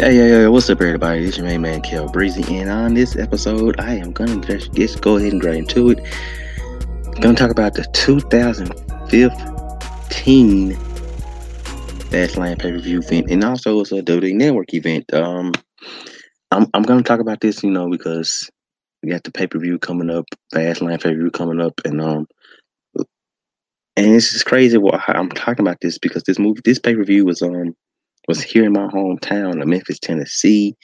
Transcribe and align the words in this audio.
Hey, 0.00 0.14
hey, 0.14 0.30
hey, 0.30 0.48
what's 0.48 0.70
up, 0.70 0.80
everybody? 0.80 1.24
Is 1.24 1.36
your 1.36 1.44
main 1.44 1.60
man, 1.60 1.82
Kel 1.82 2.08
Breezy, 2.08 2.56
and 2.56 2.70
on 2.70 2.94
this 2.94 3.16
episode, 3.16 3.78
I 3.78 3.96
am 3.96 4.12
gonna 4.12 4.40
just, 4.40 4.72
just 4.72 5.02
go 5.02 5.18
ahead 5.18 5.34
and 5.34 5.42
get 5.42 5.54
into 5.54 5.90
it. 5.90 5.98
Gonna 7.20 7.34
talk 7.34 7.50
about 7.50 7.74
the 7.74 7.84
2015 7.92 10.72
Fastlane 12.08 12.58
pay 12.58 12.72
per 12.72 12.78
view 12.78 13.00
event, 13.00 13.30
and 13.30 13.44
also 13.44 13.78
it's 13.80 13.92
a 13.92 14.00
WWE 14.00 14.36
Network 14.36 14.72
event. 14.72 15.12
Um, 15.12 15.52
I'm 16.50 16.66
I'm 16.72 16.84
gonna 16.84 17.02
talk 17.02 17.20
about 17.20 17.42
this, 17.42 17.62
you 17.62 17.70
know, 17.70 17.90
because 17.90 18.50
we 19.02 19.10
got 19.10 19.24
the 19.24 19.30
pay 19.30 19.48
per 19.48 19.58
view 19.58 19.78
coming 19.78 20.08
up, 20.08 20.24
Fastlane 20.54 21.02
pay 21.02 21.10
per 21.10 21.18
view 21.18 21.30
coming 21.30 21.60
up, 21.60 21.78
and 21.84 22.00
um, 22.00 22.26
and 23.96 24.16
it's 24.16 24.32
just 24.32 24.46
crazy 24.46 24.78
what 24.78 24.98
I'm 25.08 25.28
talking 25.28 25.62
about 25.62 25.82
this 25.82 25.98
because 25.98 26.22
this 26.22 26.38
movie, 26.38 26.62
this 26.64 26.78
pay 26.78 26.94
per 26.94 27.04
view 27.04 27.26
was 27.26 27.42
um 27.42 27.76
was 28.28 28.42
here 28.42 28.64
in 28.64 28.72
my 28.72 28.86
hometown 28.88 29.60
of 29.60 29.68
Memphis, 29.68 29.98
Tennessee. 29.98 30.76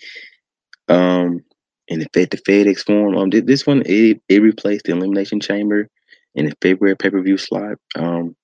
Um, 0.89 1.45
in 1.89 2.01
the 2.01 2.07
Fed 2.13 2.31
the 2.31 2.39
FedEx 2.39 2.85
Forum. 2.85 3.17
Um, 3.17 3.31
this 3.31 3.67
one 3.67 3.83
it, 3.87 4.21
it 4.29 4.43
replaced 4.43 4.85
the 4.85 4.93
Elimination 4.93 5.41
Chamber 5.41 5.89
in 6.35 6.47
the 6.47 6.55
February 6.61 6.97
pay 6.97 7.11
per 7.11 7.23
view 7.23 7.39
slot. 7.39 7.77
Um, 7.95 8.37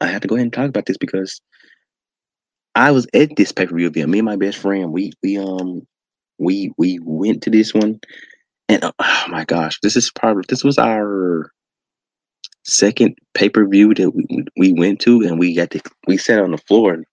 I 0.00 0.06
have 0.06 0.22
to 0.22 0.28
go 0.28 0.34
ahead 0.34 0.44
and 0.44 0.52
talk 0.52 0.68
about 0.68 0.86
this 0.86 0.98
because 0.98 1.40
I 2.74 2.90
was 2.90 3.06
at 3.14 3.36
this 3.36 3.52
pay 3.52 3.66
per 3.66 3.76
view 3.76 3.86
event. 3.88 4.10
Me 4.10 4.18
and 4.18 4.26
my 4.26 4.36
best 4.36 4.58
friend, 4.58 4.92
we 4.92 5.12
we 5.22 5.38
um 5.38 5.86
we 6.38 6.72
we 6.78 6.98
went 7.02 7.42
to 7.42 7.50
this 7.50 7.74
one, 7.74 8.00
and 8.68 8.84
uh, 8.84 8.92
oh 8.98 9.24
my 9.28 9.44
gosh, 9.44 9.78
this 9.82 9.96
is 9.96 10.10
probably 10.10 10.44
this 10.48 10.64
was 10.64 10.78
our 10.78 11.52
second 12.64 13.16
pay 13.34 13.48
per 13.48 13.66
view 13.66 13.94
that 13.94 14.10
we 14.10 14.44
we 14.56 14.72
went 14.72 15.00
to, 15.00 15.22
and 15.22 15.38
we 15.38 15.54
got 15.54 15.70
to 15.70 15.80
we 16.06 16.16
sat 16.16 16.40
on 16.40 16.52
the 16.52 16.58
floor 16.58 17.04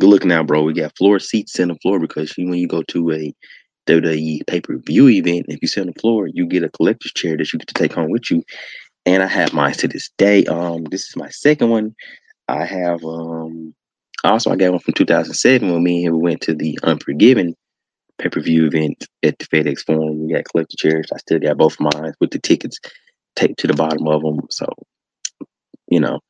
Good 0.00 0.08
look 0.08 0.24
now, 0.24 0.42
bro. 0.42 0.62
We 0.62 0.72
got 0.72 0.96
floor 0.96 1.18
seats 1.18 1.58
in 1.58 1.68
the 1.68 1.76
floor 1.76 2.00
because 2.00 2.34
when 2.36 2.54
you 2.54 2.66
go 2.66 2.82
to 2.82 3.12
a 3.12 3.34
WWE 3.86 4.46
pay 4.46 4.60
per 4.60 4.76
view 4.78 5.08
event, 5.08 5.46
if 5.48 5.60
you 5.62 5.68
sit 5.68 5.82
on 5.82 5.86
the 5.88 6.00
floor, 6.00 6.26
you 6.26 6.46
get 6.46 6.64
a 6.64 6.68
collector's 6.68 7.12
chair 7.12 7.36
that 7.36 7.52
you 7.52 7.58
get 7.58 7.68
to 7.68 7.74
take 7.74 7.92
home 7.92 8.10
with 8.10 8.30
you. 8.30 8.42
And 9.06 9.22
I 9.22 9.26
have 9.26 9.52
mine 9.52 9.74
to 9.74 9.88
this 9.88 10.10
day. 10.18 10.44
Um, 10.46 10.84
this 10.84 11.08
is 11.08 11.16
my 11.16 11.28
second 11.28 11.70
one. 11.70 11.94
I 12.48 12.64
have 12.64 13.04
um 13.04 13.74
also 14.24 14.50
I 14.50 14.56
got 14.56 14.72
one 14.72 14.80
from 14.80 14.94
2007 14.94 15.70
when 15.70 15.82
me 15.82 16.06
and 16.06 16.14
him 16.14 16.20
went 16.20 16.40
to 16.42 16.54
the 16.54 16.78
Unforgiven 16.82 17.54
pay 18.18 18.28
per 18.28 18.40
view 18.40 18.66
event 18.66 19.06
at 19.22 19.38
the 19.38 19.46
FedEx 19.46 19.84
Forum. 19.84 20.26
We 20.26 20.32
got 20.32 20.44
collector 20.44 20.76
chairs. 20.76 21.08
I 21.12 21.18
still 21.18 21.38
got 21.38 21.56
both 21.58 21.74
of 21.74 21.92
mine 21.94 22.14
with 22.20 22.30
the 22.30 22.38
tickets 22.38 22.78
taped 23.36 23.58
to 23.60 23.66
the 23.66 23.74
bottom 23.74 24.06
of 24.06 24.22
them. 24.22 24.40
So, 24.50 24.66
you 25.88 26.00
know, 26.00 26.20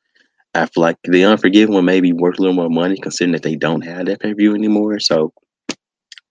I 0.55 0.67
feel 0.67 0.83
like 0.83 0.99
the 1.05 1.25
Unforgiven 1.25 1.75
one 1.75 1.85
maybe 1.85 2.13
worth 2.13 2.39
a 2.39 2.43
little 2.43 2.55
more 2.55 2.71
money 2.71 2.97
considering 2.97 3.33
that 3.33 3.43
they 3.43 3.57
don't 3.57 3.83
have 3.83 4.07
that 4.07 4.21
pay 4.21 4.31
per 4.31 4.37
view 4.37 4.55
anymore. 4.55 4.99
So 5.01 5.33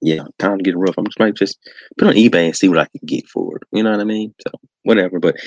yeah, 0.02 0.24
time 0.40 0.58
to 0.58 0.64
get 0.64 0.78
rough. 0.78 0.96
I'm 0.98 1.06
just 1.06 1.20
might 1.20 1.36
just 1.36 1.60
put 1.98 2.08
on 2.10 2.16
eBay 2.16 2.46
and 2.46 2.56
see 2.56 2.70
what 2.70 2.80
I 2.80 2.86
can 2.86 3.02
get 3.06 3.28
for 3.28 3.58
it. 3.58 3.64
You 3.72 3.84
know 3.84 3.92
what 3.92 4.02
I 4.02 4.06
mean? 4.06 4.34
So 4.46 4.52
whatever. 4.84 5.20
But 5.20 5.38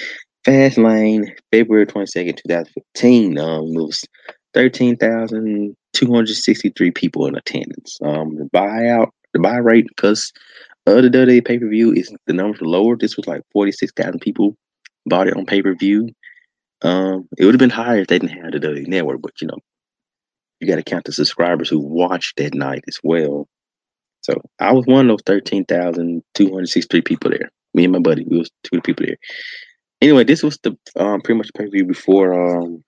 Fastlane, 0.46 1.30
February 1.52 1.86
22nd, 1.86 2.36
2015, 2.36 3.38
um, 3.38 3.74
was 3.74 4.04
13,263 4.54 6.90
people 6.92 7.26
in 7.26 7.36
attendance. 7.36 7.98
Um, 8.02 8.36
the 8.36 8.44
buyout, 8.44 9.10
the 9.34 9.40
buy 9.40 9.56
rate, 9.56 9.88
because 9.88 10.32
other 10.86 11.10
WWE 11.10 11.44
pay 11.44 11.58
per 11.58 11.68
view 11.68 11.92
is 11.92 12.14
the 12.26 12.32
numbers 12.32 12.62
lower. 12.62 12.96
This 12.96 13.16
was 13.16 13.26
like 13.26 13.42
46,000 13.52 14.20
people 14.20 14.56
bought 15.06 15.26
it 15.28 15.36
on 15.36 15.44
pay 15.44 15.60
per 15.62 15.74
view. 15.74 16.08
Um, 16.82 17.28
it 17.38 17.44
would 17.44 17.54
have 17.54 17.60
been 17.60 17.70
higher 17.70 18.00
if 18.00 18.08
they 18.08 18.18
didn't 18.18 18.36
have 18.36 18.52
the 18.52 18.58
WWE 18.58 18.86
network, 18.86 19.22
but 19.22 19.40
you 19.40 19.48
know, 19.48 19.58
you 20.60 20.66
got 20.66 20.76
to 20.76 20.82
count 20.82 21.04
the 21.04 21.12
subscribers 21.12 21.68
who 21.68 21.78
watched 21.78 22.36
that 22.36 22.54
night 22.54 22.84
as 22.88 22.98
well. 23.02 23.48
So 24.22 24.40
I 24.58 24.72
was 24.72 24.86
one 24.86 25.08
of 25.08 25.08
those 25.08 25.22
thirteen 25.24 25.64
thousand 25.64 26.22
two 26.34 26.50
hundred 26.50 26.68
sixty-three 26.68 27.02
people 27.02 27.30
there. 27.30 27.50
Me 27.74 27.84
and 27.84 27.92
my 27.92 27.98
buddy, 27.98 28.24
we 28.28 28.38
was 28.38 28.50
two 28.62 28.80
people 28.80 29.06
there. 29.06 29.16
Anyway, 30.00 30.24
this 30.24 30.42
was 30.42 30.58
the 30.62 30.76
um, 30.96 31.20
pretty 31.20 31.38
much 31.38 31.50
pay 31.56 31.64
per 31.64 31.70
view 31.70 31.84
before 31.84 32.58
um, 32.58 32.82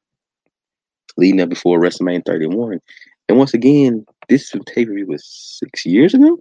leading 1.17 1.41
up 1.41 1.49
before 1.49 1.81
WrestleMania 1.81 2.25
31. 2.25 2.81
And 3.29 3.39
once 3.39 3.55
again, 3.55 4.05
this 4.29 4.53
pay 4.67 4.85
per 4.85 4.95
view 4.95 5.07
was 5.07 5.25
six 5.61 5.87
years 5.87 6.15
ago, 6.15 6.39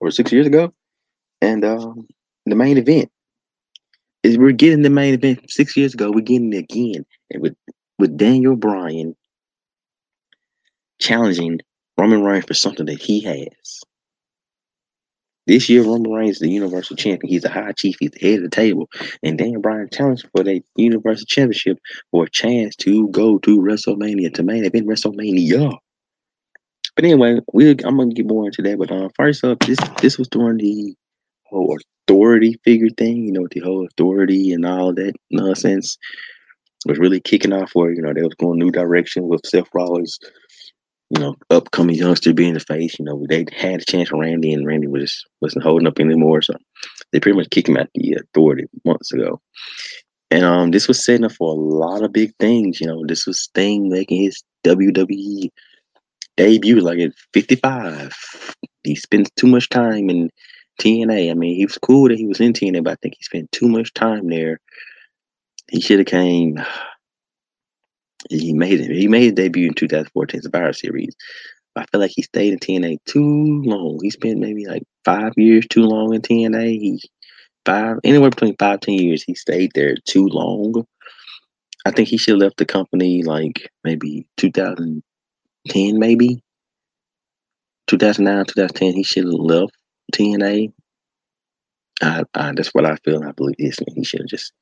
or 0.00 0.10
six 0.10 0.32
years 0.32 0.46
ago, 0.46 0.72
and 1.40 1.64
um, 1.64 2.06
the 2.46 2.56
main 2.56 2.78
event 2.78 3.10
is 4.22 4.38
we're 4.38 4.52
getting 4.52 4.82
the 4.82 4.90
main 4.90 5.14
event 5.14 5.50
six 5.50 5.76
years 5.76 5.94
ago. 5.94 6.10
We're 6.10 6.20
getting 6.20 6.52
it 6.52 6.58
again, 6.58 7.04
and 7.30 7.42
with 7.42 7.56
with 7.98 8.16
Daniel 8.16 8.56
Bryan 8.56 9.14
challenging 10.98 11.60
Roman 11.98 12.22
Reigns 12.22 12.44
for 12.44 12.54
something 12.54 12.86
that 12.86 13.00
he 13.00 13.20
has. 13.20 13.80
This 15.46 15.68
year, 15.68 15.82
Roman 15.82 16.12
Reigns 16.12 16.36
is 16.36 16.40
the 16.40 16.50
Universal 16.50 16.96
Champion. 16.96 17.30
He's 17.30 17.42
the 17.42 17.50
High 17.50 17.72
Chief. 17.72 17.96
He's 17.98 18.10
the 18.10 18.20
head 18.20 18.38
of 18.38 18.44
the 18.44 18.50
table, 18.50 18.88
and 19.22 19.38
Daniel 19.38 19.60
Bryan 19.60 19.88
challenged 19.90 20.28
for 20.34 20.44
the 20.44 20.62
Universal 20.76 21.26
Championship 21.26 21.78
for 22.10 22.24
a 22.24 22.30
chance 22.30 22.76
to 22.76 23.08
go 23.08 23.38
to 23.38 23.58
WrestleMania 23.58 24.32
to 24.34 24.42
main 24.42 24.64
event 24.64 24.86
WrestleMania. 24.86 25.76
But 26.94 27.04
anyway, 27.04 27.40
we 27.52 27.70
I'm 27.70 27.96
gonna 27.96 28.12
get 28.12 28.26
more 28.26 28.46
into 28.46 28.62
that. 28.62 28.78
But 28.78 28.92
uh, 28.92 29.08
first 29.16 29.44
up, 29.44 29.60
this 29.60 29.78
this 30.00 30.18
was 30.18 30.28
during 30.28 30.58
the 30.58 30.94
whole 31.50 31.76
authority 32.08 32.58
figure 32.64 32.88
thing, 32.96 33.26
you 33.26 33.32
know, 33.32 33.46
the 33.50 33.60
whole 33.60 33.86
authority 33.86 34.52
and 34.52 34.66
all 34.66 34.92
that 34.94 35.14
nonsense 35.30 35.98
was 36.86 36.98
really 36.98 37.20
kicking 37.20 37.52
off 37.52 37.70
where, 37.74 37.92
you 37.92 38.02
know, 38.02 38.12
they 38.12 38.22
was 38.22 38.34
going 38.34 38.58
new 38.58 38.70
direction 38.70 39.28
with 39.28 39.46
Seth 39.46 39.68
Rollins, 39.74 40.18
you 41.10 41.20
know, 41.20 41.36
upcoming 41.50 41.96
youngster 41.96 42.32
being 42.32 42.54
the 42.54 42.60
face. 42.60 42.98
You 42.98 43.04
know, 43.04 43.26
they 43.28 43.46
had 43.52 43.82
a 43.82 43.84
chance 43.84 44.08
for 44.08 44.20
Randy 44.20 44.52
and 44.52 44.66
Randy 44.66 44.86
was 44.86 45.24
wasn't 45.40 45.64
holding 45.64 45.86
up 45.86 46.00
anymore. 46.00 46.42
So 46.42 46.54
they 47.12 47.20
pretty 47.20 47.36
much 47.36 47.50
kicked 47.50 47.68
him 47.68 47.76
out 47.76 47.88
the 47.94 48.14
authority 48.14 48.66
months 48.84 49.12
ago. 49.12 49.40
And 50.30 50.44
um 50.44 50.70
this 50.70 50.88
was 50.88 51.04
setting 51.04 51.24
up 51.24 51.32
for 51.32 51.50
a 51.50 51.60
lot 51.60 52.02
of 52.02 52.12
big 52.12 52.32
things. 52.40 52.80
You 52.80 52.86
know, 52.86 53.04
this 53.06 53.26
was 53.26 53.40
Sting 53.40 53.88
making 53.88 54.22
his 54.22 54.42
WWE 54.64 55.50
debut 56.36 56.80
like 56.80 56.98
at 56.98 57.12
55. 57.34 58.16
He 58.84 58.94
spends 58.94 59.30
too 59.36 59.46
much 59.46 59.68
time 59.68 60.08
in 60.08 60.30
TNA. 60.80 61.30
I 61.30 61.34
mean, 61.34 61.54
he 61.54 61.66
was 61.66 61.78
cool 61.78 62.08
that 62.08 62.18
he 62.18 62.26
was 62.26 62.40
in 62.40 62.52
TNA, 62.52 62.82
but 62.84 62.92
I 62.92 62.96
think 63.02 63.14
he 63.16 63.22
spent 63.22 63.52
too 63.52 63.68
much 63.68 63.92
time 63.94 64.28
there. 64.28 64.58
He 65.70 65.80
should 65.80 65.98
have 65.98 66.06
came. 66.06 66.58
He 68.28 68.52
made 68.52 68.78
it. 68.78 68.90
He 68.90 69.08
made 69.08 69.22
his 69.22 69.32
debut 69.32 69.68
in 69.68 69.72
2014 69.72 70.42
Survivor 70.42 70.74
Series. 70.74 71.16
I 71.74 71.86
feel 71.86 72.02
like 72.02 72.12
he 72.14 72.20
stayed 72.20 72.52
in 72.52 72.58
TNA 72.58 72.98
too 73.06 73.62
long. 73.64 73.98
He 74.02 74.10
spent 74.10 74.38
maybe 74.38 74.66
like 74.66 74.82
five 75.06 75.32
years 75.38 75.66
too 75.68 75.84
long 75.84 76.14
in 76.14 76.20
TNA. 76.20 76.68
He 76.68 77.00
five 77.64 77.96
anywhere 78.04 78.28
between 78.30 78.56
five 78.58 78.80
ten 78.80 78.94
years. 78.94 79.22
He 79.22 79.34
stayed 79.34 79.72
there 79.74 79.94
too 80.06 80.26
long. 80.26 80.84
I 81.86 81.90
think 81.90 82.08
he 82.08 82.18
should 82.18 82.34
have 82.34 82.42
left 82.42 82.58
the 82.58 82.66
company 82.66 83.22
like 83.22 83.70
maybe 83.84 84.26
2010, 84.36 85.98
maybe 85.98 86.42
2009, 87.86 88.44
2010. 88.46 88.92
He 88.92 89.02
should 89.02 89.24
have 89.24 89.32
left 89.32 89.72
TNA. 90.10 90.72
I, 92.02 92.24
I, 92.34 92.52
that's 92.52 92.74
what 92.74 92.86
I 92.86 92.96
feel. 92.96 93.22
I 93.22 93.32
believe 93.32 93.56
this. 93.58 93.78
He 93.94 94.04
should 94.04 94.20
have 94.20 94.28
just 94.28 94.52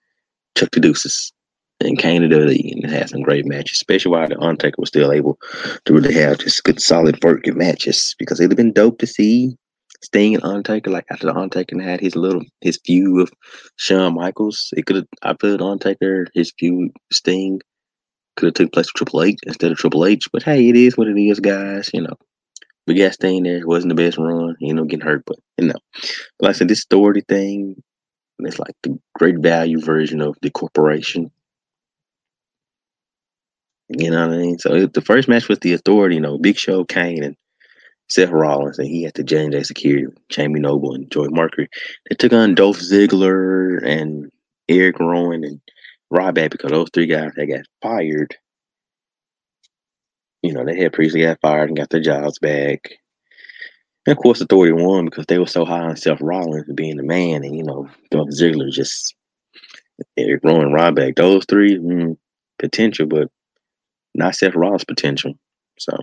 took 0.55 0.71
the 0.73 0.81
deuces 0.81 1.33
and 1.81 1.99
came 1.99 2.23
to 2.23 2.29
WWE 2.29 2.83
and 2.83 2.91
had 2.91 3.11
some 3.11 3.23
great 3.23 3.47
matches, 3.47 3.79
especially 3.79 4.11
while 4.11 4.29
the 4.29 4.39
Undertaker 4.41 4.77
was 4.79 4.89
still 4.89 5.13
able 5.13 5.39
to 5.85 5.93
really 5.93 6.15
have 6.15 6.39
just 6.39 6.65
good, 6.65 6.83
solid 6.83 7.23
working 7.23 7.57
matches. 7.57 8.15
Because 8.19 8.41
it'd 8.41 8.51
have 8.51 8.57
been 8.57 8.73
dope 8.73 8.99
to 8.99 9.07
see 9.07 9.57
Sting 10.03 10.35
and 10.35 10.45
Undertaker, 10.45 10.91
like 10.91 11.07
after 11.11 11.27
the 11.27 11.35
Undertaker 11.35 11.81
had 11.81 12.01
his 12.01 12.17
little 12.17 12.43
his 12.61 12.81
feud 12.85 13.15
with 13.15 13.33
Shawn 13.77 14.15
Michaels. 14.15 14.73
It 14.77 14.87
could 14.87 14.97
have. 14.97 15.07
I 15.23 15.35
feel 15.41 15.63
Undertaker 15.63 16.27
his 16.35 16.53
feud 16.59 16.93
Sting 17.13 17.61
could 18.37 18.47
have 18.47 18.55
took 18.55 18.73
place 18.73 18.87
with 18.87 18.95
Triple 18.95 19.23
H 19.23 19.39
instead 19.47 19.73
of 19.73 19.79
Triple 19.79 20.07
H. 20.07 20.29
But 20.33 20.43
hey, 20.43 20.69
it 20.69 20.77
is 20.77 20.97
what 20.97 21.09
it 21.09 21.19
is, 21.19 21.41
guys. 21.41 21.91
You 21.93 22.03
know. 22.03 22.17
We 22.89 22.95
got 22.95 23.13
Sting 23.13 23.43
there. 23.43 23.59
It 23.59 23.69
wasn't 23.69 23.95
the 23.95 24.03
best 24.03 24.19
run. 24.19 24.57
You 24.61 24.75
know, 24.75 24.85
getting 24.85 25.07
hurt, 25.07 25.23
but 25.27 25.37
you 25.59 25.69
know, 25.69 25.79
like 26.41 26.51
I 26.51 26.53
said, 26.53 26.69
this 26.69 26.85
authority 26.85 27.23
thing, 27.29 27.83
it's 28.41 28.59
like 28.59 28.75
the 28.83 28.99
great 29.15 29.39
value 29.41 29.81
version 29.81 30.23
of 30.23 30.37
the 30.43 30.51
corporation. 30.51 31.31
You 33.91 34.11
know 34.11 34.27
what 34.27 34.35
I 34.35 34.39
mean? 34.39 34.59
So 34.59 34.87
the 34.87 35.01
first 35.01 35.29
match 35.29 35.49
was 35.49 35.59
the 35.61 35.75
authority, 35.75 36.17
you 36.17 36.21
know, 36.21 36.39
Big 36.39 36.57
Show, 36.57 36.85
Kane, 36.85 37.23
and 37.23 37.37
Seth 38.09 38.31
Rollins, 38.31 38.79
and 38.79 38.89
he 38.89 39.03
had 39.03 39.15
the 39.15 39.23
J 39.23 39.49
J 39.51 39.63
Security, 39.63 40.07
Jamie 40.31 40.61
Noble, 40.61 40.95
and 40.95 41.11
Joey 41.11 41.29
Mercury. 41.31 41.69
They 42.09 42.17
took 42.17 42.33
on 42.33 42.55
Dolph 42.55 42.79
Ziggler 42.79 43.85
and 43.85 44.31
Eric 44.69 44.99
Rowan 44.99 45.45
and 45.45 45.61
Ryback 46.13 46.51
because 46.51 46.71
those 46.71 46.89
three 46.93 47.07
guys 47.07 47.33
they 47.37 47.47
got 47.47 47.67
fired 47.83 48.35
you 50.43 50.53
know, 50.53 50.65
they 50.65 50.79
had 50.79 50.93
previously 50.93 51.23
got 51.23 51.41
fired 51.41 51.69
and 51.69 51.77
got 51.77 51.91
their 51.91 52.01
jobs 52.01 52.39
back. 52.39 52.93
And 54.07 54.17
of 54.17 54.23
course, 54.23 54.41
Authority 54.41 54.73
won 54.73 55.07
because 55.07 55.27
they 55.27 55.39
were 55.39 55.47
so 55.47 55.65
high 55.65 55.81
on 55.81 55.97
Seth 55.97 56.21
Rollins 56.21 56.71
being 56.75 56.97
the 56.97 57.03
man, 57.03 57.45
and 57.45 57.57
you 57.57 57.65
know, 57.65 57.89
Dolph 58.11 58.31
Ziggler 58.31 58.71
just 58.71 59.15
Eric 60.17 60.43
Rowan, 60.45 60.73
Ryback, 60.73 61.17
those 61.17 61.45
three 61.47 61.77
mm, 61.77 62.17
potential, 62.59 63.07
but 63.07 63.31
not 64.15 64.35
Seth 64.35 64.55
Rollins' 64.55 64.85
potential. 64.85 65.35
So, 65.79 65.97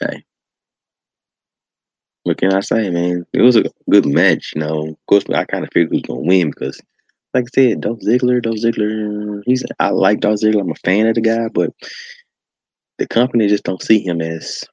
hey, 0.00 0.24
what 2.24 2.38
can 2.38 2.52
I 2.52 2.60
say, 2.60 2.90
man? 2.90 3.24
It 3.32 3.42
was 3.42 3.56
a 3.56 3.64
good 3.88 4.06
match. 4.06 4.52
You 4.54 4.60
know, 4.60 4.88
of 4.88 5.06
course, 5.06 5.24
I 5.32 5.44
kind 5.44 5.64
of 5.64 5.70
figured 5.72 5.92
was 5.92 6.02
gonna 6.02 6.20
win 6.20 6.50
because, 6.50 6.80
like 7.34 7.44
I 7.44 7.50
said, 7.54 7.80
Dolph 7.80 8.00
Ziggler, 8.00 8.42
Dolph 8.42 8.56
Ziggler, 8.56 9.42
he's 9.46 9.64
I 9.80 9.90
like 9.90 10.20
Dolph 10.20 10.40
Ziggler. 10.40 10.60
I'm 10.60 10.70
a 10.70 10.74
fan 10.74 11.06
of 11.06 11.14
the 11.14 11.20
guy, 11.20 11.48
but 11.48 11.72
the 12.98 13.06
company 13.06 13.48
just 13.48 13.64
don't 13.64 13.82
see 13.82 14.00
him 14.00 14.20
as 14.20 14.64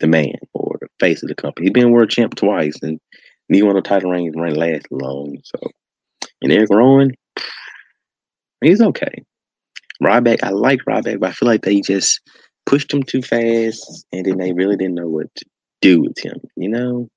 the 0.00 0.06
man 0.06 0.34
or 0.52 0.76
the 0.80 0.88
face 1.00 1.22
of 1.22 1.28
the 1.28 1.34
company. 1.34 1.66
He's 1.66 1.72
been 1.72 1.90
world 1.90 2.10
champ 2.10 2.34
twice, 2.34 2.76
and 2.82 3.00
he 3.48 3.62
won 3.62 3.76
the 3.76 3.82
title 3.82 4.10
reigns 4.10 4.34
ran 4.36 4.54
last 4.54 4.86
long. 4.90 5.38
So, 5.44 5.58
and 6.42 6.52
Eric 6.52 6.70
Rowan, 6.70 7.12
he's 8.60 8.80
okay. 8.80 9.22
Ryback, 10.02 10.42
I 10.42 10.50
like 10.50 10.80
Ryback, 10.86 11.20
but 11.20 11.30
I 11.30 11.32
feel 11.32 11.48
like 11.48 11.62
they 11.62 11.80
just 11.80 12.20
pushed 12.66 12.92
him 12.92 13.02
too 13.02 13.22
fast, 13.22 14.04
and 14.12 14.26
then 14.26 14.38
they 14.38 14.52
really 14.52 14.76
didn't 14.76 14.96
know 14.96 15.08
what 15.08 15.34
to 15.36 15.44
do 15.80 16.02
with 16.02 16.18
him. 16.18 16.40
You 16.56 16.68
know. 16.68 17.08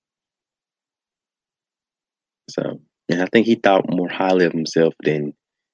So, 2.50 2.80
and 3.10 3.22
I 3.22 3.28
think 3.32 3.46
he 3.46 3.56
thought 3.56 3.92
more 3.92 4.10
highly 4.10 4.46
of 4.46 4.54
himself 4.54 4.94
than 5.04 5.34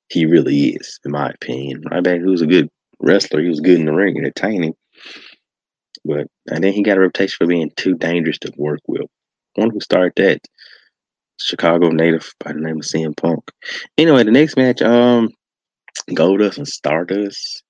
he 0.09 0.25
really 0.25 0.69
is, 0.69 0.99
in 1.05 1.11
my 1.11 1.29
opinion. 1.29 1.83
Ryback, 1.83 2.21
who's 2.21 2.41
a 2.41 2.47
good 2.47 2.69
wrestler, 2.99 3.41
he 3.41 3.49
was 3.49 3.59
good 3.59 3.79
in 3.79 3.85
the 3.85 3.93
ring, 3.93 4.17
entertaining. 4.17 4.73
But 6.03 6.27
and 6.47 6.63
then 6.63 6.73
he 6.73 6.83
got 6.83 6.97
a 6.97 7.01
reputation 7.01 7.35
for 7.37 7.47
being 7.47 7.71
too 7.75 7.95
dangerous 7.95 8.37
to 8.39 8.53
work 8.57 8.81
with. 8.87 9.07
One 9.55 9.71
who 9.71 9.79
started 9.79 10.13
that 10.17 10.41
Chicago 11.39 11.89
native 11.89 12.33
by 12.39 12.53
the 12.53 12.59
name 12.59 12.77
of 12.77 12.83
CM 12.83 13.15
Punk. 13.17 13.51
Anyway, 13.97 14.23
the 14.23 14.31
next 14.31 14.57
match, 14.57 14.81
um, 14.81 15.29
Goldust 16.11 16.57
and 16.57 16.67
Stardust. 16.67 17.63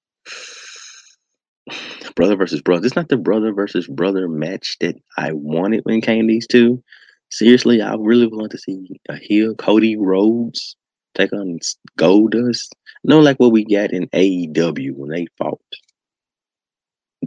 Brother 2.16 2.38
versus 2.38 2.62
brother. 2.62 2.86
It's 2.86 2.96
not 2.96 3.10
the 3.10 3.18
brother 3.18 3.52
versus 3.52 3.88
brother 3.88 4.30
match 4.30 4.78
that 4.80 4.96
I 5.18 5.32
wanted 5.34 5.82
when 5.84 5.98
it 5.98 6.06
came 6.06 6.28
these 6.28 6.48
two. 6.48 6.82
Seriously, 7.30 7.82
I 7.82 7.96
really 8.00 8.28
want 8.28 8.52
to 8.52 8.58
see 8.58 9.02
a 9.10 9.18
heel 9.18 9.56
Cody 9.56 9.98
Rhodes 9.98 10.78
take 11.16 11.34
on 11.34 11.60
Goldust. 11.98 12.70
No, 13.04 13.20
like 13.20 13.38
what 13.38 13.52
we 13.52 13.66
got 13.66 13.92
in 13.92 14.08
AEW 14.10 14.96
when 14.96 15.10
they 15.10 15.28
fought. 15.38 15.62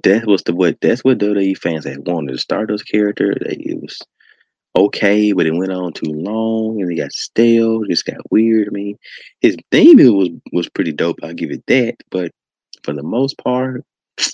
That 0.05 0.26
was 0.26 0.43
the 0.43 0.55
what 0.55 0.81
that's 0.81 1.02
what 1.02 1.19
WWE 1.19 1.58
fans 1.58 1.85
had 1.85 2.06
wanted. 2.06 2.35
The 2.35 2.38
Stardust 2.38 2.88
character, 2.88 3.32
it 3.40 3.81
was 3.81 3.99
okay, 4.76 5.32
but 5.32 5.46
it 5.46 5.55
went 5.55 5.73
on 5.73 5.93
too 5.93 6.12
long 6.12 6.81
and 6.81 6.90
it 6.90 6.96
got 6.96 7.12
stale. 7.12 7.82
Just 7.85 8.06
got 8.06 8.31
weird. 8.31 8.69
I 8.69 8.70
mean, 8.70 8.99
his 9.40 9.56
theme 9.70 9.99
was 10.14 10.29
was 10.52 10.69
pretty 10.69 10.93
dope. 10.93 11.19
I'll 11.23 11.35
give 11.35 11.50
it 11.50 11.64
that. 11.67 11.96
But 12.11 12.32
for 12.85 12.93
the 12.93 13.02
most 13.02 13.38
part, 13.38 13.85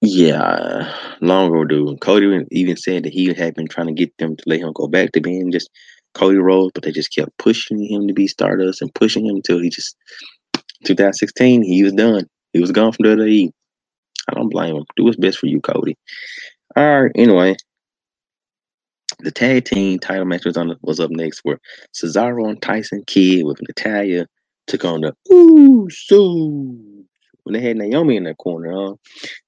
yeah, 0.00 0.94
long 1.20 1.48
overdue. 1.50 1.96
Cody 1.98 2.46
even 2.50 2.76
said 2.76 3.04
that 3.04 3.12
he 3.12 3.32
had 3.32 3.54
been 3.54 3.68
trying 3.68 3.88
to 3.88 3.92
get 3.92 4.16
them 4.18 4.36
to 4.36 4.44
let 4.46 4.60
him 4.60 4.72
go 4.72 4.88
back 4.88 5.12
to 5.12 5.20
being 5.20 5.52
just 5.52 5.70
Cody 6.14 6.38
Rhodes, 6.38 6.72
but 6.74 6.84
they 6.84 6.92
just 6.92 7.14
kept 7.14 7.36
pushing 7.38 7.82
him 7.84 8.08
to 8.08 8.14
be 8.14 8.26
Stardust 8.26 8.80
and 8.80 8.94
pushing 8.94 9.26
him 9.26 9.36
until 9.36 9.58
he 9.58 9.68
just 9.68 9.96
2016 10.84 11.62
he 11.62 11.82
was 11.82 11.92
done. 11.92 12.26
He 12.52 12.60
was 12.60 12.72
gone 12.72 12.92
from 12.92 13.06
WWE. 13.06 13.50
I 14.28 14.34
don't 14.34 14.48
blame 14.48 14.76
him. 14.76 14.84
Do 14.96 15.04
what's 15.04 15.16
best 15.16 15.38
for 15.38 15.46
you, 15.46 15.60
Cody. 15.60 15.96
All 16.76 17.02
right. 17.02 17.12
Anyway, 17.14 17.56
the 19.20 19.30
tag 19.30 19.64
team 19.64 19.98
title 19.98 20.24
match 20.24 20.44
was 20.44 20.56
on 20.56 20.76
was 20.82 21.00
up 21.00 21.10
next, 21.10 21.40
where 21.42 21.60
Cesaro 21.92 22.48
and 22.48 22.60
Tyson 22.62 23.02
Kidd 23.06 23.44
with 23.44 23.60
Natalya 23.62 24.26
took 24.66 24.84
on 24.84 25.02
the 25.02 25.14
Usos 25.30 27.04
when 27.42 27.52
they 27.52 27.60
had 27.60 27.76
Naomi 27.76 28.16
in 28.16 28.24
that 28.24 28.38
corner. 28.38 28.72
Huh? 28.72 28.94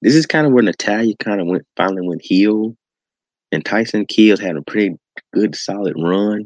This 0.01 0.15
is 0.15 0.25
kind 0.25 0.45
of 0.45 0.53
where 0.53 0.63
Natalya 0.63 1.15
kind 1.17 1.41
of 1.41 1.47
went 1.47 1.65
finally 1.75 2.07
went 2.07 2.21
heel, 2.21 2.75
and 3.51 3.65
Tyson 3.65 4.05
Kidd 4.05 4.39
had 4.39 4.57
a 4.57 4.61
pretty 4.61 4.95
good 5.33 5.55
solid 5.55 5.95
run 5.97 6.45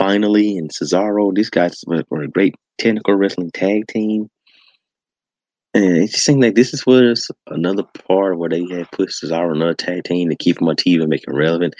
finally. 0.00 0.56
And 0.56 0.70
Cesaro, 0.70 1.34
these 1.34 1.50
guys 1.50 1.84
were 1.86 2.22
a 2.22 2.28
great 2.28 2.54
technical 2.78 3.14
wrestling 3.14 3.50
tag 3.52 3.86
team. 3.86 4.30
And 5.74 5.98
it 5.98 6.10
just 6.10 6.24
seemed 6.24 6.42
like 6.42 6.54
this 6.54 6.72
is 6.74 7.30
another 7.46 7.84
part 8.06 8.38
where 8.38 8.48
they 8.48 8.64
had 8.70 8.90
put 8.90 9.10
Cesaro 9.10 9.54
another 9.54 9.74
tag 9.74 10.04
team 10.04 10.30
to 10.30 10.36
keep 10.36 10.60
him 10.60 10.68
on 10.68 10.76
TV 10.76 11.00
and 11.00 11.10
make 11.10 11.28
him 11.28 11.36
relevant. 11.36 11.74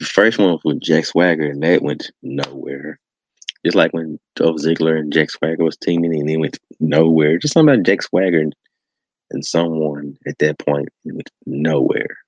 The 0.00 0.06
first 0.06 0.38
one 0.38 0.50
was 0.50 0.60
with 0.64 0.80
Jack 0.80 1.06
Swagger, 1.06 1.46
and 1.46 1.62
that 1.62 1.82
went 1.82 2.10
nowhere. 2.22 2.98
Just 3.64 3.76
like 3.76 3.92
when 3.92 4.18
Dolph 4.34 4.56
Ziggler 4.56 4.98
and 4.98 5.12
Jack 5.12 5.30
Swagger 5.30 5.62
was 5.64 5.76
teaming, 5.76 6.18
and 6.18 6.28
they 6.28 6.36
went 6.36 6.58
nowhere. 6.80 7.38
Just 7.38 7.54
something 7.54 7.74
about 7.74 7.86
Jack 7.86 8.02
Swagger 8.02 8.40
and, 8.40 8.54
and 9.30 9.44
someone 9.44 10.18
at 10.26 10.38
that 10.40 10.58
point 10.58 10.88
went 11.04 11.30
nowhere. 11.46 12.18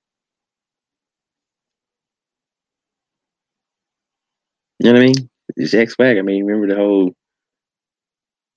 You 4.85 4.93
know 4.93 4.99
what 4.99 5.03
I 5.03 5.07
mean? 5.07 5.67
Jack 5.67 5.89
Swagger. 5.89 6.19
I 6.19 6.21
mean, 6.21 6.45
remember 6.45 6.71
the 6.71 6.79
whole 6.79 7.11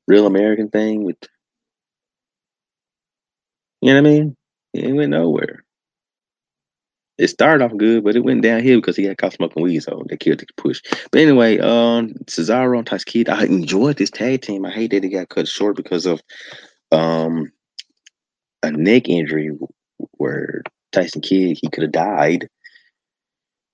real 0.07 0.27
American 0.27 0.69
thing 0.69 1.03
with 1.03 1.17
you 3.81 3.95
know 3.95 4.03
what 4.03 4.09
I 4.09 4.13
mean? 4.13 4.37
It 4.75 4.93
went 4.93 5.13
nowhere. 5.13 5.65
It 7.17 7.29
started 7.29 7.65
off 7.65 7.75
good, 7.75 8.05
but 8.05 8.15
it 8.15 8.25
went 8.25 8.43
downhill 8.43 8.79
because 8.79 8.97
he 8.97 9.07
got 9.07 9.17
caught 9.17 9.33
smoking 9.33 9.63
weed, 9.63 9.81
so 9.81 10.05
they 10.07 10.19
killed 10.19 10.41
the 10.41 10.47
push. 10.59 10.83
But 11.11 11.23
anyway, 11.23 11.61
um, 11.61 12.11
Cesaro 12.27 12.77
and 12.77 12.87
Tyson 12.87 13.11
Kidd, 13.11 13.31
I 13.31 13.45
enjoyed 13.47 13.97
this 13.97 14.11
tag 14.11 14.43
team. 14.43 14.67
I 14.67 14.71
hate 14.71 14.91
that 14.91 15.05
it 15.05 15.09
got 15.09 15.31
cut 15.31 15.49
short 15.49 15.77
because 15.77 16.05
of 16.05 16.21
um 16.93 17.51
a 18.63 18.71
neck 18.71 19.09
injury 19.09 19.53
where 20.19 20.61
Tyson 20.93 21.23
Kidd 21.23 21.57
he 21.59 21.71
could 21.71 21.85
have 21.85 21.93
died, 21.93 22.51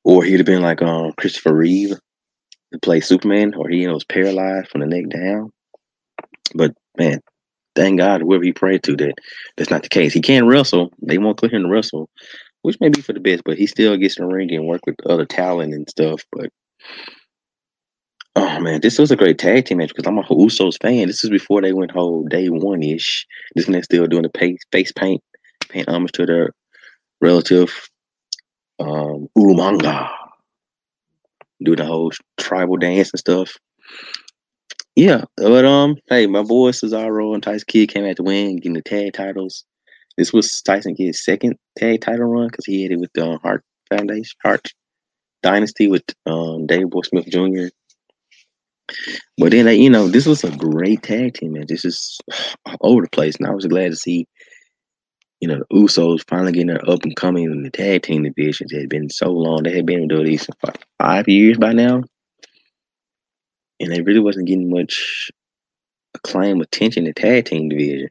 or 0.05 0.23
he'd 0.23 0.37
have 0.37 0.47
been 0.47 0.63
like 0.63 0.83
um 0.83 1.15
Christopher 1.19 1.53
Reeve 1.53 1.99
to 2.75 2.81
play 2.81 3.01
Superman, 3.01 3.55
or 3.55 3.69
he 3.69 3.79
you 3.79 3.87
know, 3.87 3.95
was 3.95 4.05
paralyzed 4.05 4.69
from 4.69 4.81
the 4.81 4.87
neck 4.87 5.09
down. 5.09 5.51
But 6.55 6.75
man, 6.99 7.21
thank 7.75 7.99
God 7.99 8.21
whoever 8.21 8.45
he 8.45 8.53
prayed 8.53 8.83
to 8.85 8.97
that 8.97 9.15
that's 9.57 9.71
not 9.71 9.83
the 9.83 9.89
case. 9.89 10.13
He 10.13 10.21
can 10.21 10.47
wrestle. 10.47 10.93
They 11.01 11.19
won't 11.19 11.39
clear 11.39 11.53
him 11.55 11.63
to 11.63 11.69
wrestle, 11.69 12.11
which 12.63 12.81
may 12.81 12.89
be 12.89 13.01
for 13.01 13.13
the 13.13 13.21
best, 13.21 13.45
but 13.45 13.59
he 13.59 13.67
still 13.67 13.97
gets 13.97 14.19
in 14.19 14.29
the 14.29 14.35
ring 14.35 14.53
and 14.53 14.67
work 14.67 14.83
with 14.87 14.97
other 15.07 15.25
talent 15.25 15.73
and 15.73 15.89
stuff. 15.89 16.23
But 16.33 16.51
oh 18.37 18.61
man, 18.61 18.81
this 18.81 18.99
was 18.99 19.13
a 19.13 19.17
great 19.17 19.39
tag 19.39 19.67
team 19.67 19.79
match 19.79 19.91
because 19.95 20.07
I'm 20.07 20.19
a 20.19 20.23
Usos 20.23 20.81
fan. 20.83 21.07
This 21.07 21.23
is 21.23 21.31
before 21.31 21.63
they 21.63 21.73
went 21.73 21.93
whole 21.93 22.25
day 22.25 22.49
one 22.49 22.83
ish. 22.83 23.27
This 23.55 23.67
they're 23.67 23.83
still 23.85 24.07
doing 24.07 24.25
the 24.25 24.57
face 24.73 24.93
paint, 24.93 25.23
paint 25.69 25.89
homage 25.89 26.13
to 26.13 26.27
their 26.27 26.51
relative 27.21 27.89
um 28.81 29.29
Umaga. 29.39 30.11
Do 31.63 31.77
the 31.77 31.85
whole 31.85 32.13
tribal 32.39 32.77
dance 32.77 33.11
and 33.13 33.21
stuff. 33.21 33.57
Yeah, 34.97 35.25
but 35.37 35.65
um, 35.65 35.97
hey, 36.09 36.27
my 36.27 36.43
boy 36.43 36.71
Cesaro 36.71 37.35
and 37.35 37.43
Tyson 37.43 37.67
Kidd 37.67 37.89
came 37.89 38.05
out 38.05 38.17
to 38.17 38.23
win, 38.23 38.57
getting 38.57 38.75
the 38.75 38.83
tag 38.83 39.13
titles. 39.13 39.65
This 40.17 40.33
was 40.33 40.63
Tyson 40.63 40.95
Kidd's 40.95 41.25
second 41.25 41.57
tag 41.77 42.01
title 42.01 42.27
run 42.27 42.47
because 42.47 42.65
he 42.65 42.83
had 42.83 42.93
it 42.93 43.01
with 43.01 43.13
the 43.15 43.27
um, 43.27 43.39
Hart 43.43 43.65
Foundation, 43.91 44.37
Hart 44.43 44.73
Dynasty 45.43 45.89
with 45.89 46.05
um 46.27 46.67
Davey 46.67 46.85
Boy 46.85 47.03
Smith 47.03 47.27
Jr. 47.27 47.69
But 49.39 49.51
then, 49.51 49.67
you 49.81 49.91
know, 49.91 50.09
this 50.09 50.27
was 50.27 50.45
a 50.45 50.57
great 50.57 51.03
tag 51.03 51.35
team, 51.35 51.53
man. 51.53 51.65
This 51.69 51.85
is 51.85 52.19
all 52.67 52.77
over 52.83 53.03
the 53.03 53.11
place, 53.11 53.37
and 53.37 53.47
I 53.47 53.51
was 53.51 53.67
glad 53.67 53.91
to 53.91 53.97
see, 53.97 54.29
you 55.41 55.49
know, 55.49 55.59
the 55.59 55.77
Usos 55.77 56.27
finally 56.29 56.53
getting 56.53 56.69
their 56.69 56.91
up 56.91 57.03
and 57.03 57.17
coming 57.17 57.45
in 57.45 57.63
the 57.63 57.71
tag 57.71 58.03
team 58.03 58.23
divisions. 58.23 58.73
It 58.73 58.81
had 58.81 58.89
been 58.89 59.11
so 59.11 59.31
long; 59.31 59.63
they 59.63 59.75
had 59.75 59.87
been 59.87 60.09
doing 60.09 60.25
these 60.25 60.47
for 60.47 60.73
five 60.99 61.29
years 61.29 61.59
by 61.59 61.73
now 61.73 62.03
and 63.81 63.93
they 63.93 64.03
really 64.03 64.21
wasn't 64.21 64.47
getting 64.47 64.71
much 64.71 65.31
acclaim 66.15 66.61
attention 66.61 67.05
in 67.05 67.09
the 67.09 67.15
tag 67.15 67.47
team 67.47 67.69
division. 67.69 68.09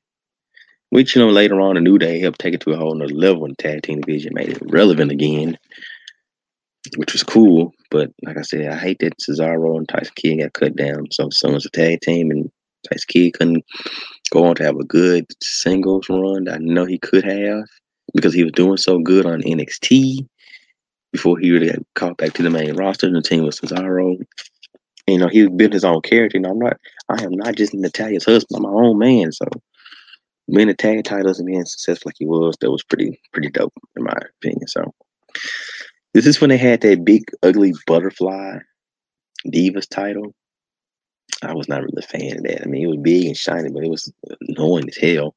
Which, 0.90 1.16
you 1.16 1.22
know, 1.24 1.30
later 1.30 1.60
on, 1.60 1.76
a 1.76 1.82
New 1.82 1.98
Day 1.98 2.20
helped 2.20 2.40
take 2.40 2.54
it 2.54 2.62
to 2.62 2.72
a 2.72 2.78
whole 2.78 2.94
nother 2.94 3.14
level 3.14 3.46
in 3.46 3.52
the 3.52 3.64
tag 3.64 3.82
team 3.82 4.02
division, 4.02 4.34
made 4.36 4.50
it 4.50 4.62
relevant 4.62 5.12
again, 5.12 5.58
which 6.98 7.14
was 7.14 7.24
cool. 7.24 7.74
But 7.90 8.12
like 8.24 8.38
I 8.38 8.44
said, 8.44 8.68
I 8.68 8.78
hate 8.78 9.00
that 9.00 9.18
Cesaro 9.18 9.76
and 9.76 9.90
Tyson 9.90 10.14
Kidd 10.16 10.40
got 10.40 10.54
cut 10.54 10.76
down 10.76 11.08
so 11.12 11.30
soon 11.32 11.56
as 11.56 11.66
a 11.66 11.72
tag 11.72 12.02
team, 12.02 12.30
and 12.30 12.52
Tyson 12.90 13.06
Kidd 13.08 13.34
couldn't 13.34 13.66
go 14.32 14.46
on 14.46 14.56
to 14.56 14.64
have 14.64 14.78
a 14.78 14.84
good 14.84 15.26
singles 15.42 16.10
run. 16.10 16.48
I 16.48 16.58
know 16.58 16.86
he 16.86 17.00
could 17.00 17.24
have 17.24 17.64
because 18.14 18.34
he 18.34 18.44
was 18.44 18.54
doing 18.54 18.78
so 18.78 19.00
good 19.00 19.26
on 19.26 19.42
NXT 19.42 20.28
before 21.12 21.38
he 21.38 21.52
really 21.52 21.68
got 21.68 21.80
caught 21.96 22.18
back 22.18 22.34
to 22.34 22.44
the 22.44 22.50
main 22.50 22.76
roster. 22.76 23.08
And 23.08 23.16
the 23.16 23.22
team 23.22 23.44
was 23.44 23.60
Cesaro, 23.60 24.18
you 25.08 25.18
know, 25.18 25.28
he 25.28 25.48
built 25.48 25.74
his 25.74 25.86
own 25.86 26.02
character. 26.02 26.38
You 26.38 26.44
know, 26.44 26.52
I'm 26.52 26.60
not, 26.60 26.78
I 27.10 27.24
am 27.24 27.32
not 27.32 27.56
just 27.56 27.74
Natalya's 27.74 28.26
husband. 28.26 28.58
I'm 28.58 28.64
my 28.64 28.70
own 28.70 28.98
man. 28.98 29.32
So 29.32 29.46
winning 30.48 30.68
the 30.68 30.74
tag 30.76 31.04
titles 31.04 31.40
and 31.40 31.48
being 31.48 31.66
successful 31.66 32.10
like 32.10 32.16
he 32.18 32.26
was, 32.26 32.58
that 32.60 32.72
was 32.72 32.84
pretty, 32.84 33.20
pretty 33.32 33.50
dope 33.50 33.74
in 33.96 34.04
my 34.04 34.18
opinion. 34.40 34.68
So 34.68 34.94
this 36.14 36.26
is 36.26 36.42
when 36.42 36.50
they 36.50 36.58
had 36.58 36.82
that 36.82 37.06
big, 37.06 37.24
ugly 37.42 37.74
butterfly 37.88 38.60
Divas 39.48 39.88
title. 39.90 40.34
I 41.42 41.54
was 41.54 41.68
not 41.68 41.82
really 41.82 41.94
a 41.98 42.02
fan 42.02 42.38
of 42.38 42.44
that. 42.44 42.64
I 42.64 42.66
mean, 42.66 42.84
it 42.84 42.88
was 42.88 42.98
big 42.98 43.26
and 43.26 43.38
shiny, 43.38 43.70
but 43.70 43.84
it 43.84 43.90
was 43.90 44.12
annoying 44.48 44.88
as 44.88 44.98
hell. 44.98 45.36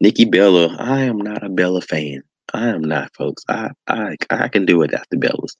Nikki 0.00 0.24
Bella, 0.24 0.76
I 0.78 1.02
am 1.02 1.18
not 1.18 1.42
a 1.42 1.48
Bella 1.48 1.80
fan. 1.80 2.22
I 2.52 2.68
am 2.68 2.82
not, 2.82 3.14
folks. 3.16 3.42
I 3.48 3.70
I 3.88 4.16
I 4.30 4.48
can 4.48 4.64
do 4.64 4.78
without 4.78 5.06
the 5.10 5.16
Bellas. 5.16 5.56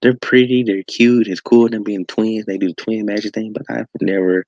They're 0.00 0.16
pretty, 0.20 0.62
they're 0.62 0.84
cute. 0.84 1.26
It's 1.26 1.40
cool 1.40 1.68
them 1.68 1.82
being 1.82 2.06
twins. 2.06 2.46
They 2.46 2.58
do 2.58 2.68
the 2.68 2.74
twin 2.74 3.06
magic 3.06 3.34
thing, 3.34 3.52
but 3.52 3.62
I've 3.68 3.86
never 4.00 4.44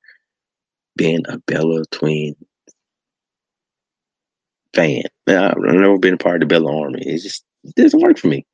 been 0.97 1.23
a 1.29 1.39
Bella 1.39 1.85
twin 1.91 2.37
fan. 4.75 5.03
I've 5.27 5.57
never 5.59 5.99
been 5.99 6.15
a 6.15 6.19
part 6.19 6.43
of 6.43 6.49
the 6.49 6.55
Bella 6.55 6.83
army. 6.83 7.03
It 7.03 7.19
just 7.19 7.45
it 7.65 7.75
doesn't 7.75 8.01
work 8.01 8.19
for 8.19 8.29
me. 8.29 8.47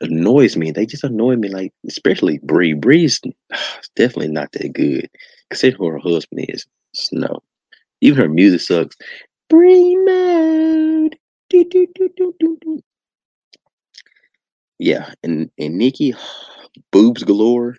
Annoys 0.00 0.56
me. 0.56 0.70
They 0.70 0.86
just 0.86 1.04
annoy 1.04 1.36
me. 1.36 1.48
Like 1.48 1.72
especially 1.86 2.38
Brie. 2.42 2.74
Brie's 2.74 3.20
definitely 3.96 4.28
not 4.28 4.52
that 4.52 4.72
good. 4.72 5.08
Consider 5.50 5.76
who 5.76 5.86
her 5.86 5.98
husband 5.98 6.46
is. 6.48 6.66
No. 7.12 7.42
Even 8.00 8.18
her 8.18 8.28
music 8.28 8.60
sucks. 8.60 8.96
Brie 9.48 9.96
mode. 9.96 11.16
Do, 11.48 11.64
do, 11.64 11.86
do. 11.96 12.82
Yeah, 14.78 15.12
and 15.22 15.50
and 15.58 15.78
Nikki, 15.78 16.14
boobs 16.92 17.22
galore. 17.22 17.76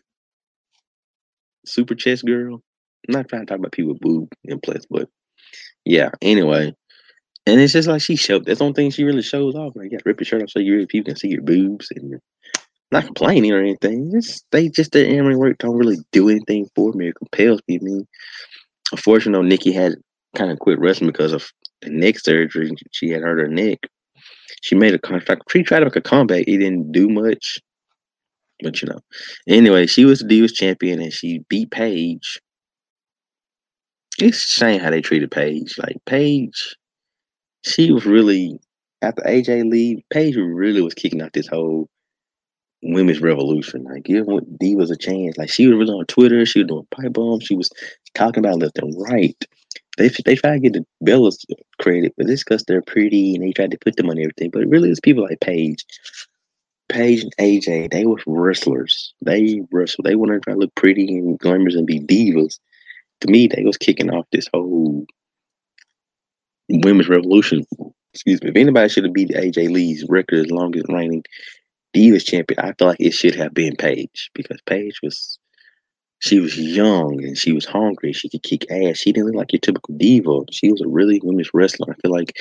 Super 1.65 1.95
chest 1.95 2.25
girl. 2.25 2.61
I'm 3.07 3.13
not 3.13 3.27
trying 3.29 3.41
to 3.41 3.45
talk 3.45 3.59
about 3.59 3.73
people 3.73 3.93
with 3.93 4.01
boob 4.01 4.29
implants, 4.45 4.87
but 4.89 5.09
yeah. 5.85 6.09
Anyway, 6.21 6.73
and 7.47 7.61
it's 7.61 7.73
just 7.73 7.87
like 7.87 8.01
she 8.01 8.17
showed. 8.17 8.45
That's 8.45 8.59
the 8.59 8.65
only 8.65 8.73
thing 8.73 8.91
she 8.91 9.05
really 9.05 9.21
shows 9.21 9.55
off. 9.55 9.73
Like, 9.75 9.85
you 9.85 9.91
got 9.91 10.03
to 10.03 10.09
rip 10.09 10.19
your 10.19 10.25
shirt 10.25 10.43
off 10.43 10.49
so 10.49 10.59
you 10.59 10.85
people 10.85 11.11
can 11.11 11.15
see 11.15 11.29
your 11.29 11.41
boobs, 11.41 11.89
and 11.95 12.19
not 12.91 13.05
complaining 13.05 13.53
or 13.53 13.59
anything. 13.59 14.11
Just 14.11 14.45
they 14.51 14.67
just 14.69 14.91
the 14.91 15.05
Emery 15.07 15.37
work 15.37 15.57
don't 15.57 15.77
really 15.77 15.97
do 16.11 16.29
anything 16.29 16.69
for 16.75 16.91
me 16.91 17.07
or 17.07 17.13
compels 17.13 17.61
me. 17.67 17.77
I 17.77 17.83
mean, 17.83 18.07
unfortunately, 18.91 19.47
Nikki 19.47 19.71
had 19.71 19.95
kind 20.35 20.51
of 20.51 20.59
quit 20.59 20.79
wrestling 20.79 21.09
because 21.09 21.31
of 21.31 21.49
the 21.81 21.89
neck 21.89 22.19
surgery. 22.19 22.71
She 22.91 23.09
had 23.09 23.21
hurt 23.21 23.39
her 23.39 23.47
neck. 23.47 23.79
She 24.61 24.75
made 24.75 24.93
a 24.93 24.99
contract. 24.99 25.43
She 25.49 25.63
tried 25.63 25.79
to 25.79 25.85
make 25.85 25.95
a 25.95 26.01
comeback. 26.01 26.43
It 26.47 26.57
didn't 26.57 26.91
do 26.91 27.07
much. 27.07 27.59
But 28.61 28.81
you 28.81 28.89
know. 28.89 28.99
Anyway, 29.47 29.85
she 29.87 30.03
was 30.03 30.19
the 30.19 30.25
Divas 30.25 30.53
champion 30.53 31.01
and 31.01 31.13
she 31.13 31.39
beat 31.47 31.71
Paige. 31.71 32.39
It's 34.19 34.43
a 34.43 34.47
shame 34.47 34.81
how 34.81 34.89
they 34.89 35.01
treated 35.01 35.29
Paige. 35.31 35.77
Like 35.77 35.97
Paige, 36.05 36.75
she 37.67 37.91
was 37.91 38.05
really 38.05 38.59
after 39.01 39.21
AJ 39.23 39.69
leave, 39.69 40.01
Paige 40.09 40.35
really 40.35 40.81
was 40.81 40.93
kicking 40.93 41.21
out 41.21 41.33
this 41.33 41.47
whole 41.47 41.89
women's 42.81 43.21
revolution. 43.21 43.83
Like 43.83 44.03
give 44.03 44.25
Divas 44.25 44.91
a 44.91 44.95
chance. 44.95 45.37
Like 45.37 45.49
she 45.49 45.67
was 45.67 45.77
really 45.77 45.97
on 45.97 46.05
Twitter. 46.05 46.45
She 46.45 46.59
was 46.59 46.67
doing 46.67 46.87
pipe 46.91 47.13
bombs. 47.13 47.43
She 47.43 47.55
was 47.55 47.69
talking 48.13 48.43
about 48.43 48.59
left 48.59 48.77
and 48.77 48.93
right. 49.09 49.37
They 49.97 50.09
they 50.25 50.35
try 50.35 50.53
to 50.53 50.59
get 50.59 50.73
the 50.73 50.85
Bellas 51.03 51.43
credit, 51.79 52.13
but 52.17 52.29
it's 52.29 52.43
because 52.43 52.63
they're 52.63 52.81
pretty 52.81 53.35
and 53.35 53.43
they 53.43 53.51
tried 53.51 53.71
to 53.71 53.79
put 53.79 53.95
them 53.95 54.09
on 54.09 54.19
everything. 54.19 54.51
But 54.51 54.67
really, 54.67 54.89
it's 54.89 54.99
people 54.99 55.23
like 55.23 55.39
Paige, 55.39 55.83
Paige 56.89 57.23
and 57.23 57.35
AJ. 57.37 57.91
They 57.91 58.05
were 58.05 58.19
wrestlers. 58.27 59.13
They 59.23 59.61
wrestled. 59.71 60.05
They 60.05 60.15
wanted 60.15 60.35
to 60.35 60.39
try 60.41 60.53
to 60.53 60.59
look 60.59 60.75
pretty 60.75 61.17
and 61.17 61.39
glamorous 61.39 61.75
and 61.75 61.87
be 61.87 61.99
divas. 61.99 62.59
To 63.21 63.27
me, 63.31 63.47
they 63.47 63.63
was 63.63 63.77
kicking 63.77 64.11
off 64.11 64.27
this 64.31 64.47
whole 64.53 65.05
women's 66.69 67.09
revolution. 67.09 67.65
Excuse 68.13 68.41
me. 68.41 68.49
If 68.49 68.55
anybody 68.55 68.89
should 68.89 69.03
have 69.03 69.13
beat 69.13 69.29
AJ 69.29 69.71
Lee's 69.71 70.05
record 70.09 70.39
as 70.39 70.51
longest 70.51 70.87
reigning 70.89 71.23
Divas 71.95 72.25
champion, 72.25 72.59
I 72.59 72.73
feel 72.73 72.87
like 72.87 72.99
it 72.99 73.13
should 73.13 73.35
have 73.35 73.53
been 73.53 73.75
Paige 73.75 74.31
because 74.33 74.59
Paige 74.65 74.99
was 75.03 75.37
she 76.19 76.39
was 76.39 76.57
young 76.57 77.23
and 77.23 77.37
she 77.37 77.53
was 77.53 77.65
hungry. 77.65 78.11
She 78.11 78.29
could 78.29 78.43
kick 78.43 78.69
ass. 78.71 78.97
She 78.97 79.11
didn't 79.11 79.27
look 79.27 79.35
like 79.35 79.53
your 79.53 79.59
typical 79.59 79.95
diva. 79.95 80.41
She 80.51 80.71
was 80.71 80.81
a 80.81 80.87
really 80.87 81.21
women's 81.23 81.51
wrestler. 81.53 81.93
I 81.93 82.01
feel 82.01 82.11
like 82.11 82.33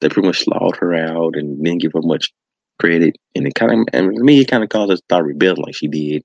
they 0.00 0.08
pretty 0.08 0.26
much 0.26 0.44
slaughtered 0.44 0.80
her 0.80 0.94
out 0.94 1.36
and 1.36 1.62
didn't 1.62 1.80
give 1.82 1.92
her 1.92 2.02
much 2.02 2.32
credit. 2.80 3.16
And 3.36 3.46
it 3.46 3.54
kind 3.54 3.72
of, 3.72 3.78
and 3.92 4.16
for 4.16 4.24
me, 4.24 4.40
it 4.40 4.50
kind 4.50 4.64
of 4.64 4.68
caused 4.70 4.90
us 4.90 4.98
to 4.98 5.04
start 5.04 5.26
rebuilding 5.26 5.64
like 5.64 5.76
she 5.76 5.86
did 5.86 6.24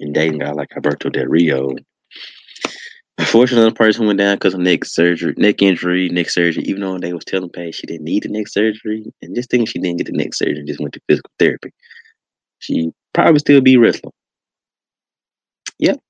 and 0.00 0.14
dating 0.14 0.38
guy 0.38 0.52
like 0.52 0.72
Alberto 0.74 1.10
Del 1.10 1.26
Rio. 1.26 1.74
Unfortunately, 3.18 3.68
the 3.68 3.74
person 3.74 4.06
went 4.06 4.18
down 4.18 4.36
because 4.36 4.54
of 4.54 4.60
neck 4.60 4.84
surgery, 4.84 5.34
neck 5.36 5.62
injury, 5.62 6.08
neck 6.08 6.30
surgery. 6.30 6.64
Even 6.64 6.82
though 6.82 6.98
they 6.98 7.12
was 7.12 7.24
telling 7.24 7.50
Paige 7.50 7.76
she 7.76 7.86
didn't 7.86 8.04
need 8.04 8.24
the 8.24 8.28
neck 8.30 8.48
surgery, 8.48 9.04
and 9.22 9.34
just 9.36 9.50
thinking 9.50 9.66
she 9.66 9.78
didn't 9.78 9.98
get 9.98 10.06
the 10.06 10.12
neck 10.12 10.34
surgery, 10.34 10.64
just 10.66 10.80
went 10.80 10.94
to 10.94 11.00
physical 11.08 11.30
therapy. 11.38 11.72
She 12.60 12.90
probably 13.14 13.38
still 13.40 13.60
be 13.60 13.76
wrestling. 13.76 14.12
Yep, 15.78 16.00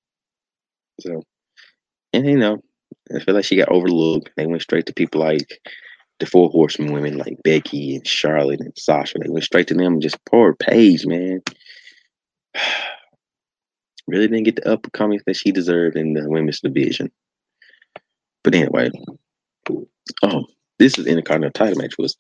so, 1.00 1.22
and 2.12 2.26
you 2.26 2.38
know, 2.38 2.62
I 3.14 3.20
feel 3.20 3.34
like 3.34 3.44
she 3.44 3.56
got 3.56 3.68
overlooked. 3.70 4.30
They 4.36 4.46
went 4.46 4.62
straight 4.62 4.86
to 4.86 4.94
people 4.94 5.20
like 5.20 5.60
the 6.20 6.26
Four 6.26 6.50
Horsemen 6.50 6.92
women, 6.92 7.18
like 7.18 7.36
Becky 7.44 7.96
and 7.96 8.06
Charlotte 8.06 8.60
and 8.60 8.72
Sasha. 8.76 9.18
They 9.18 9.28
went 9.30 9.44
straight 9.44 9.68
to 9.68 9.74
them 9.74 9.94
and 9.94 10.02
just 10.02 10.24
poor 10.26 10.54
Paige, 10.54 11.06
man. 11.06 11.42
really 14.06 14.28
didn't 14.28 14.44
get 14.44 14.56
the 14.56 14.70
up 14.70 14.86
upcoming 14.86 15.20
that 15.26 15.36
she 15.36 15.52
deserved 15.52 15.96
in 15.96 16.14
the 16.14 16.28
women's 16.28 16.60
division. 16.60 17.10
But 18.44 18.54
anyway, 18.54 18.90
oh, 20.22 20.46
this 20.78 20.98
is 20.98 21.06
Intercontinental 21.06 21.52
title 21.52 21.80
match 21.80 21.94
was 21.98 22.16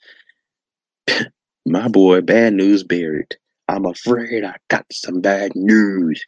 my 1.66 1.88
boy 1.88 2.20
Bad 2.20 2.54
News 2.54 2.84
Barrett. 2.84 3.36
I'm 3.68 3.86
afraid 3.86 4.44
I 4.44 4.56
got 4.68 4.86
some 4.92 5.20
bad 5.20 5.52
news. 5.54 6.22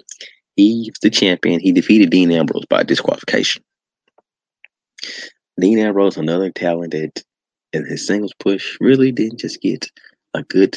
He's 0.56 0.92
the 1.02 1.10
champion. 1.10 1.60
He 1.60 1.72
defeated 1.72 2.10
Dean 2.10 2.30
Ambrose 2.30 2.66
by 2.66 2.82
disqualification. 2.84 3.62
Dean 5.60 5.78
Ambrose, 5.78 6.16
another 6.16 6.50
talent 6.50 6.92
that 6.92 7.22
in 7.72 7.84
his 7.84 8.06
singles 8.06 8.32
push 8.38 8.76
really 8.80 9.12
didn't 9.12 9.40
just 9.40 9.60
get 9.60 9.90
a 10.32 10.42
good, 10.44 10.76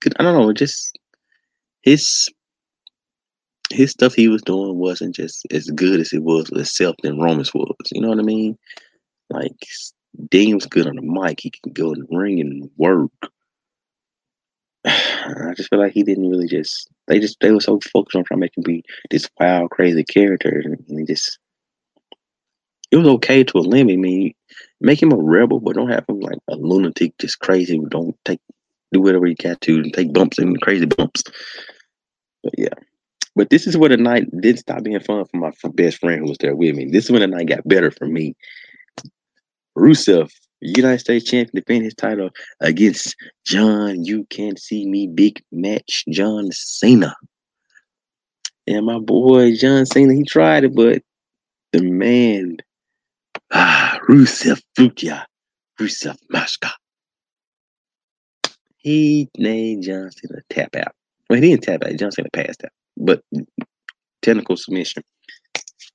good 0.00 0.14
I 0.18 0.22
don't 0.22 0.40
know, 0.40 0.52
just 0.52 0.96
his 1.82 2.28
his 3.70 3.90
stuff 3.90 4.14
he 4.14 4.28
was 4.28 4.42
doing 4.42 4.76
wasn't 4.76 5.14
just 5.14 5.46
as 5.50 5.68
good 5.70 6.00
as 6.00 6.12
it 6.12 6.22
was 6.22 6.50
with 6.50 6.68
Seth 6.68 6.94
than 7.02 7.18
Roman's 7.18 7.52
was. 7.54 7.74
You 7.92 8.00
know 8.00 8.08
what 8.08 8.18
I 8.18 8.22
mean? 8.22 8.58
Like 9.30 9.56
Dean 10.30 10.54
was 10.54 10.66
good 10.66 10.86
on 10.86 10.96
the 10.96 11.02
mic. 11.02 11.40
He 11.40 11.50
can 11.50 11.72
go 11.72 11.92
in 11.92 12.00
the 12.00 12.16
ring 12.16 12.40
and 12.40 12.70
work. 12.76 13.10
I 14.84 15.52
just 15.56 15.70
feel 15.70 15.80
like 15.80 15.92
he 15.92 16.02
didn't 16.02 16.28
really 16.28 16.48
just 16.48 16.88
they 17.08 17.18
just 17.18 17.38
they 17.40 17.50
were 17.50 17.60
so 17.60 17.80
focused 17.92 18.16
on 18.16 18.24
trying 18.24 18.38
to 18.38 18.40
make 18.40 18.56
him 18.56 18.62
be 18.62 18.84
this 19.10 19.28
wild, 19.38 19.70
crazy 19.70 20.04
character, 20.04 20.62
and 20.64 20.84
he 20.88 21.04
just 21.04 21.38
it 22.90 22.96
was 22.96 23.08
okay 23.08 23.42
to 23.42 23.58
a 23.58 23.60
limit. 23.60 23.94
I 23.94 23.96
mean, 23.96 24.32
make 24.80 25.02
him 25.02 25.12
a 25.12 25.16
rebel, 25.16 25.58
but 25.60 25.74
don't 25.74 25.90
have 25.90 26.04
him 26.08 26.20
like 26.20 26.38
a 26.48 26.54
lunatic, 26.54 27.18
just 27.18 27.40
crazy. 27.40 27.80
Don't 27.88 28.16
take 28.24 28.40
do 28.92 29.00
whatever 29.00 29.26
you 29.26 29.34
got 29.34 29.60
to 29.60 29.74
and 29.74 29.92
take 29.92 30.12
bumps 30.12 30.38
and 30.38 30.60
crazy 30.60 30.86
bumps. 30.86 31.24
But 32.44 32.54
yeah. 32.56 32.74
But 33.36 33.50
this 33.50 33.66
is 33.66 33.76
where 33.76 33.90
the 33.90 33.98
night 33.98 34.24
didn't 34.40 34.60
stop 34.60 34.82
being 34.82 34.98
fun 34.98 35.24
for 35.26 35.36
my 35.36 35.52
best 35.74 35.98
friend 35.98 36.20
who 36.20 36.28
was 36.28 36.38
there 36.38 36.56
with 36.56 36.74
me. 36.74 36.86
This 36.86 37.04
is 37.04 37.10
when 37.12 37.20
the 37.20 37.26
night 37.26 37.48
got 37.48 37.68
better 37.68 37.90
for 37.90 38.06
me. 38.06 38.34
Rusev 39.76 40.30
United 40.60 41.00
States 41.00 41.26
champion 41.26 41.62
defend 41.62 41.84
his 41.84 41.94
title 41.94 42.30
against 42.60 43.14
John. 43.44 44.04
You 44.04 44.24
can't 44.30 44.58
see 44.58 44.88
me 44.88 45.06
big 45.06 45.42
match 45.52 46.04
John 46.08 46.48
Cena. 46.50 47.14
And 48.66 48.86
my 48.86 48.98
boy 48.98 49.54
John 49.54 49.84
Cena, 49.84 50.14
he 50.14 50.24
tried 50.24 50.64
it, 50.64 50.74
but 50.74 51.02
the 51.72 51.82
man, 51.82 52.56
ah, 53.52 53.98
Rusev 54.08 54.62
Fukia, 54.76 55.24
Rusev 55.78 56.16
Mashka, 56.32 56.70
he 58.78 59.28
made 59.36 59.82
John 59.82 60.10
Cena 60.10 60.40
tap 60.48 60.74
out. 60.74 60.94
Well, 61.28 61.40
he 61.40 61.50
didn't 61.50 61.64
tap 61.64 61.84
out. 61.84 61.96
John 61.96 62.12
Cena 62.12 62.30
passed 62.32 62.64
out, 62.64 62.72
but 62.96 63.22
technical 64.22 64.56
submission. 64.56 65.02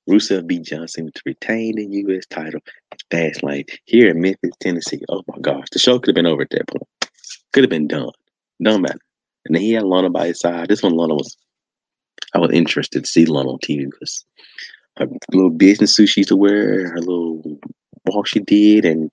Rusev 0.08 0.46
beat 0.46 0.64
John 0.64 0.88
Cena 0.88 1.10
to 1.12 1.22
retain 1.24 1.76
the 1.76 1.84
U.S. 1.84 2.26
title 2.26 2.60
at 2.92 2.98
Fastlane 3.10 3.68
here 3.84 4.10
in 4.10 4.20
Memphis, 4.20 4.50
Tennessee. 4.60 5.02
Oh 5.08 5.22
my 5.28 5.38
gosh, 5.40 5.66
the 5.70 5.78
show 5.78 5.98
could 5.98 6.08
have 6.08 6.16
been 6.16 6.26
over 6.26 6.42
at 6.42 6.50
that 6.50 6.66
point. 6.66 6.86
Could 7.52 7.62
have 7.62 7.70
been 7.70 7.86
done. 7.86 8.10
Done 8.62 8.82
matter. 8.82 8.98
And 9.46 9.54
then 9.54 9.62
he 9.62 9.72
had 9.72 9.84
Lana 9.84 10.10
by 10.10 10.28
his 10.28 10.40
side. 10.40 10.68
This 10.68 10.82
one, 10.82 10.96
Lana 10.96 11.14
was, 11.14 11.36
I 12.34 12.38
was 12.38 12.50
interested 12.50 13.04
to 13.04 13.10
see 13.10 13.26
Lana 13.26 13.50
on 13.50 13.58
TV 13.58 13.88
because 13.90 14.24
her 14.98 15.06
little 15.32 15.50
business 15.50 15.94
suit 15.94 16.08
she 16.08 16.20
used 16.20 16.28
to 16.28 16.36
wear, 16.36 16.88
her 16.90 16.98
little 16.98 17.60
walk 18.06 18.26
she 18.26 18.40
did, 18.40 18.84
and 18.84 19.10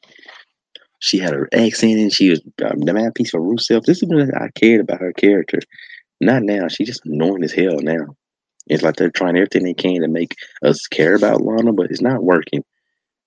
she 1.00 1.18
had 1.18 1.34
her 1.34 1.50
accent 1.54 2.00
and 2.00 2.12
she 2.12 2.30
was 2.30 2.42
um, 2.66 2.80
the 2.82 2.94
man 2.94 3.12
piece 3.14 3.32
for 3.32 3.40
Rusev. 3.40 3.84
This 3.84 4.02
is 4.02 4.10
when 4.10 4.34
I 4.36 4.50
cared 4.56 4.82
about 4.82 5.00
her 5.00 5.14
character. 5.14 5.60
Not 6.22 6.44
now. 6.44 6.68
She's 6.68 6.88
just 6.88 7.06
annoying 7.06 7.44
as 7.44 7.54
hell 7.54 7.80
now. 7.82 8.16
It's 8.68 8.84
like 8.84 8.96
they're 8.96 9.10
trying 9.10 9.36
everything 9.36 9.64
they 9.64 9.74
can 9.74 10.02
to 10.02 10.08
make 10.08 10.36
us 10.64 10.86
care 10.88 11.16
about 11.16 11.42
Lana, 11.42 11.74
but 11.74 11.90
it's 11.90 12.02
not 12.02 12.24
working. 12.24 12.64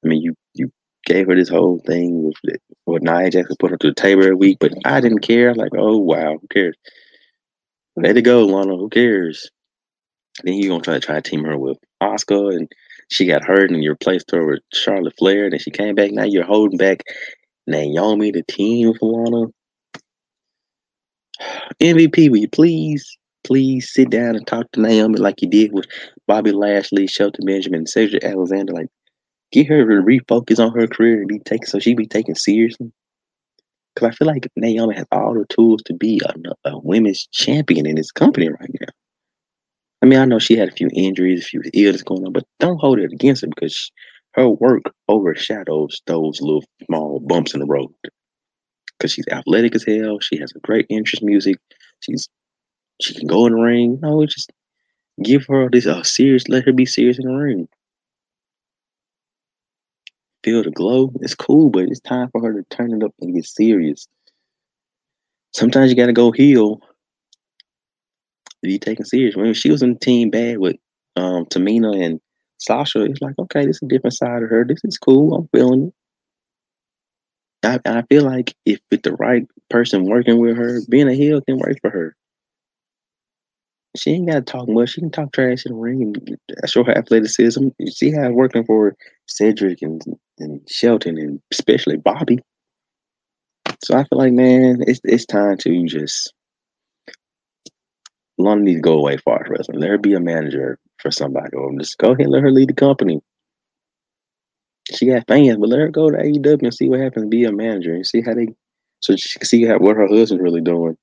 I 0.05 0.09
mean, 0.09 0.21
you 0.21 0.35
you 0.55 0.71
gave 1.05 1.27
her 1.27 1.35
this 1.35 1.49
whole 1.49 1.81
thing 1.85 2.25
with 2.25 2.57
what 2.85 3.03
Nia 3.03 3.31
Jackson 3.31 3.57
put 3.59 3.71
her 3.71 3.77
to 3.77 3.89
the 3.89 3.95
table 3.95 4.23
every 4.23 4.37
week, 4.37 4.59
but 4.61 4.73
I 4.85 5.01
didn't 5.01 5.21
care. 5.21 5.55
Like, 5.55 5.73
oh 5.77 5.99
wow, 5.99 6.39
who 6.41 6.47
cares? 6.49 6.77
Let 7.97 8.17
it 8.17 8.23
go, 8.23 8.47
Lana. 8.47 8.77
Who 8.77 8.89
cares? 8.89 9.51
Then 10.45 10.55
you're 10.55 10.71
gonna 10.71 10.83
try 10.83 10.95
to 10.95 11.01
try 11.01 11.17
to 11.17 11.23
team 11.23 11.45
her 11.45 11.59
with 11.59 11.79
Asuka, 12.03 12.55
and 12.55 12.71
she 13.09 13.27
got 13.27 13.45
hurt, 13.45 13.71
and 13.71 13.83
you 13.83 13.91
replaced 13.91 14.31
her 14.31 14.47
with 14.47 14.61
Charlotte 14.73 15.15
Flair, 15.19 15.45
and 15.45 15.53
then 15.53 15.61
she 15.61 15.71
came 15.71 15.95
back. 15.95 16.13
Now 16.13 16.25
you're 16.25 16.45
holding 16.45 16.79
back 16.79 17.03
Naomi, 17.67 18.31
the 18.31 18.43
team 18.43 18.89
with 18.89 19.03
Lana. 19.03 19.49
MVP, 21.81 22.31
will 22.31 22.39
you 22.39 22.49
please, 22.49 23.17
please 23.45 23.93
sit 23.93 24.11
down 24.11 24.37
and 24.37 24.47
talk 24.47 24.71
to 24.73 24.81
Naomi 24.81 25.19
like 25.19 25.43
you 25.43 25.49
did 25.49 25.73
with 25.73 25.87
Bobby 26.27 26.53
Lashley, 26.53 27.07
Shelton 27.07 27.47
Benjamin, 27.47 27.81
and 27.81 27.89
Cedric 27.89 28.25
Alexander? 28.25 28.73
Like, 28.73 28.89
get 29.51 29.67
her 29.69 29.85
to 29.85 30.03
refocus 30.03 30.59
on 30.59 30.73
her 30.79 30.87
career 30.87 31.21
and 31.21 31.29
be 31.29 31.39
taken 31.41 31.67
so 31.67 31.79
she 31.79 31.95
be 31.95 32.07
taken 32.07 32.35
seriously. 32.35 32.93
Because 33.95 34.09
I 34.09 34.13
feel 34.13 34.27
like 34.27 34.49
Naomi 34.57 34.95
has 34.95 35.07
all 35.13 35.35
the 35.35 35.45
tools 35.49 35.83
to 35.85 35.95
be 35.95 36.21
a, 36.25 36.71
a 36.71 36.79
women's 36.79 37.27
champion 37.29 37.87
in 37.87 37.97
this 37.97 38.11
company 38.11 38.49
right 38.49 38.71
now. 38.81 38.89
I 40.03 40.07
mean, 40.07 40.19
I 40.19 40.25
know 40.25 40.39
she 40.39 40.57
had 40.57 40.69
a 40.69 40.73
few 40.73 40.89
injuries, 40.95 41.43
a 41.43 41.45
few 41.45 41.63
illness 41.75 42.03
going 42.03 42.27
on, 42.27 42.33
but 42.33 42.45
don't 42.59 42.81
hold 42.81 42.99
it 42.99 43.13
against 43.13 43.43
her 43.43 43.49
because 43.49 43.93
her 44.33 44.49
work 44.49 44.83
overshadows 45.09 46.03
those 46.07 46.41
little 46.41 46.65
small 46.87 47.21
bumps 47.21 47.55
in 47.55 47.61
the 47.61 47.67
road. 47.67 47.93
Because 49.03 49.15
she's 49.15 49.27
athletic 49.33 49.75
as 49.75 49.85
hell, 49.85 50.21
she 50.21 50.39
has 50.39 50.53
a 50.55 50.61
great 50.61 50.87
interest 50.89 51.25
music, 51.25 51.59
she's 51.99 52.29
she 53.01 53.15
can 53.15 53.27
go 53.27 53.47
in 53.47 53.55
the 53.55 53.61
ring. 53.61 53.99
No, 54.01 54.25
just 54.27 54.53
give 55.25 55.45
her 55.49 55.69
this 55.69 55.89
uh, 55.89 56.05
serious. 56.05 56.47
Let 56.47 56.65
her 56.67 56.73
be 56.73 56.87
serious 56.87 57.19
in 57.19 57.27
the 57.27 57.35
ring. 57.35 57.67
Feel 60.45 60.63
the 60.63 60.71
glow. 60.71 61.13
It's 61.21 61.35
cool, 61.35 61.69
but 61.69 61.87
it's 61.87 61.99
time 61.99 62.29
for 62.31 62.41
her 62.43 62.53
to 62.53 62.63
turn 62.71 62.93
it 62.95 63.05
up 63.05 63.13
and 63.21 63.35
get 63.35 63.45
serious. 63.45 64.07
Sometimes 65.53 65.91
you 65.91 65.97
gotta 65.97 66.13
go 66.13 66.31
heel 66.31 66.77
to 66.77 66.87
be 68.63 68.79
taken 68.79 69.05
serious. 69.05 69.35
When 69.35 69.53
she 69.53 69.73
was 69.73 69.83
in 69.83 69.99
team 69.99 70.31
bad 70.31 70.59
with 70.59 70.77
um, 71.17 71.47
Tamina 71.47 72.01
and 72.01 72.21
Sasha, 72.59 73.03
it's 73.03 73.21
like, 73.21 73.35
okay, 73.37 73.67
this 73.67 73.79
is 73.79 73.83
a 73.83 73.89
different 73.89 74.15
side 74.15 74.45
of 74.45 74.51
her. 74.51 74.65
This 74.65 74.79
is 74.85 74.97
cool. 74.97 75.35
I'm 75.35 75.49
feeling 75.49 75.89
it. 75.89 75.95
I, 77.65 77.79
I 77.85 78.03
feel 78.03 78.25
like 78.25 78.55
if 78.67 78.81
with 78.91 79.03
the 79.03 79.13
right 79.15 79.47
person 79.71 80.07
working 80.07 80.39
with 80.39 80.57
her, 80.57 80.81
being 80.89 81.09
a 81.09 81.15
heel 81.15 81.41
can 81.41 81.59
work 81.59 81.79
for 81.81 81.91
her. 81.91 82.17
She 83.97 84.13
ain't 84.13 84.29
got 84.29 84.35
to 84.35 84.41
talk 84.53 84.69
much. 84.69 84.91
She 84.91 85.01
can 85.03 85.11
talk 85.11 85.33
trash 85.33 85.67
in 85.67 85.73
the 85.73 85.79
ring 85.79 86.03
and 86.03 86.39
show 86.67 86.83
her 86.83 86.97
athleticism. 86.97 87.69
You 87.79 87.91
see 87.91 88.11
how 88.11 88.25
it's 88.25 88.35
working 88.35 88.65
for 88.65 88.97
Cedric 89.27 89.83
and, 89.83 90.03
and 90.39 90.61
Shelton 90.69 91.19
and 91.19 91.41
especially 91.53 91.99
Bobby. 91.99 92.41
So 93.85 93.97
I 93.97 94.05
feel 94.05 94.19
like, 94.19 94.33
man, 94.33 94.83
it's 94.87 95.01
it's 95.05 95.27
time 95.27 95.59
to 95.59 95.87
just 95.87 96.33
Lana 98.39 98.63
needs 98.63 98.79
to 98.79 98.83
go 98.83 98.95
away 98.95 99.17
far 99.19 99.45
wrestling. 99.49 99.81
Let 99.81 99.91
her 99.91 99.99
be 99.99 100.15
a 100.15 100.21
manager 100.21 100.79
for 100.99 101.11
somebody, 101.11 101.55
or 101.55 101.71
just 101.79 101.99
go 101.99 102.09
ahead 102.09 102.21
and 102.21 102.31
let 102.31 102.43
her 102.43 102.51
lead 102.51 102.71
the 102.71 102.75
company. 102.75 103.21
She 104.93 105.07
got 105.07 105.27
fans, 105.29 105.59
but 105.59 105.69
let 105.69 105.81
her 105.81 105.89
go 105.89 106.11
to 106.11 106.17
AEW 106.17 106.63
and 106.63 106.75
see 106.75 106.89
what 106.89 107.01
happens. 107.01 107.29
Be 107.29 107.45
a 107.45 107.53
manager 107.53 107.95
and 107.95 108.07
see 108.07 108.21
how 108.21 108.35
they, 108.35 108.49
so 109.01 109.15
she 109.17 109.39
can 109.39 109.47
see 109.47 109.65
how, 109.65 109.79
what 109.79 109.97
her 109.97 110.09
husband's 110.09 110.43
really 110.43 110.61
doing. 110.61 110.97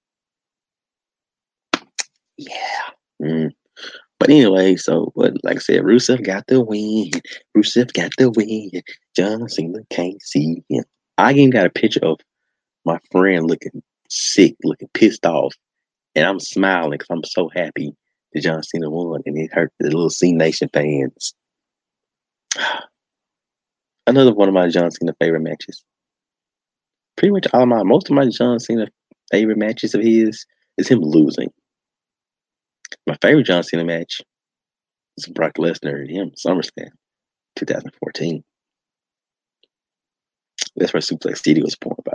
Yeah. 2.37 2.89
Mm. 3.21 3.51
But 4.19 4.29
anyway, 4.29 4.75
so 4.75 5.13
but 5.15 5.33
like 5.43 5.57
I 5.57 5.59
said, 5.59 5.83
Rusev 5.83 6.23
got 6.23 6.45
the 6.47 6.61
win. 6.61 7.11
Rusev 7.55 7.93
got 7.93 8.11
the 8.17 8.29
win. 8.29 8.81
John 9.15 9.47
Cena 9.47 9.79
can't 9.89 10.21
see 10.21 10.63
him. 10.69 10.83
I 11.17 11.31
even 11.33 11.49
got 11.49 11.65
a 11.65 11.69
picture 11.69 12.03
of 12.03 12.19
my 12.85 12.99
friend 13.11 13.47
looking 13.47 13.81
sick, 14.09 14.55
looking 14.63 14.89
pissed 14.93 15.25
off 15.25 15.53
and 16.15 16.27
I'm 16.27 16.39
smiling 16.39 16.91
because 16.91 17.07
I'm 17.09 17.23
so 17.23 17.49
happy 17.55 17.95
that 18.33 18.41
John 18.41 18.63
Cena 18.63 18.89
won, 18.89 19.21
and 19.25 19.37
it 19.37 19.53
hurt 19.53 19.71
the 19.79 19.85
little 19.85 20.09
Cenation 20.09 20.69
fans. 20.73 21.33
Another 24.09 24.33
one 24.33 24.47
of 24.47 24.55
my 24.55 24.67
John 24.69 24.89
Cena 24.89 25.13
favorite 25.21 25.41
matches. 25.41 25.83
Pretty 27.15 27.31
much 27.31 27.45
all 27.53 27.67
my 27.67 27.83
most 27.83 28.09
of 28.09 28.15
my 28.15 28.27
John 28.27 28.57
Cena 28.59 28.87
favorite 29.31 29.59
matches 29.59 29.93
of 29.93 30.01
his 30.01 30.47
is 30.79 30.87
him 30.87 31.01
losing. 31.01 31.49
My 33.05 33.15
favorite 33.21 33.45
John 33.45 33.61
Cena 33.61 33.85
match 33.85 34.19
is 35.15 35.27
Brock 35.27 35.53
Lesnar 35.59 36.01
and 36.01 36.09
him 36.09 36.31
SummerSlam 36.31 36.89
2014. 37.55 38.43
That's 40.75 40.91
where 40.91 41.01
Suplex 41.01 41.43
City 41.43 41.61
was 41.61 41.75
born, 41.75 41.97
by. 42.03 42.13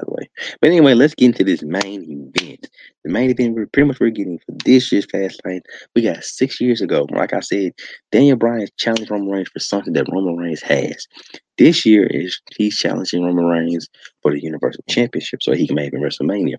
But 0.60 0.70
anyway, 0.70 0.94
let's 0.94 1.14
get 1.14 1.26
into 1.26 1.44
this 1.44 1.62
main 1.62 2.32
event. 2.36 2.68
The 3.04 3.10
main 3.10 3.30
event 3.30 3.54
we're 3.54 3.66
pretty 3.66 3.88
much 3.88 4.00
we're 4.00 4.10
getting 4.10 4.38
for 4.38 4.52
this 4.64 4.90
year's 4.90 5.06
Fast 5.06 5.40
Lane. 5.44 5.62
We 5.94 6.02
got 6.02 6.24
six 6.24 6.60
years 6.60 6.80
ago. 6.80 7.06
Like 7.10 7.32
I 7.32 7.40
said, 7.40 7.72
Daniel 8.10 8.36
Bryan 8.36 8.68
challenged 8.76 9.10
Roman 9.10 9.30
Reigns 9.30 9.48
for 9.48 9.60
something 9.60 9.92
that 9.92 10.10
Roman 10.10 10.36
Reigns 10.36 10.62
has. 10.62 11.06
This 11.58 11.86
year 11.86 12.06
is 12.06 12.40
he's 12.56 12.78
challenging 12.78 13.24
Roman 13.24 13.44
Reigns 13.44 13.88
for 14.22 14.32
the 14.32 14.42
Universal 14.42 14.84
Championship 14.88 15.42
so 15.42 15.52
he 15.52 15.66
can 15.66 15.76
make 15.76 15.92
it 15.92 16.00
WrestleMania. 16.00 16.56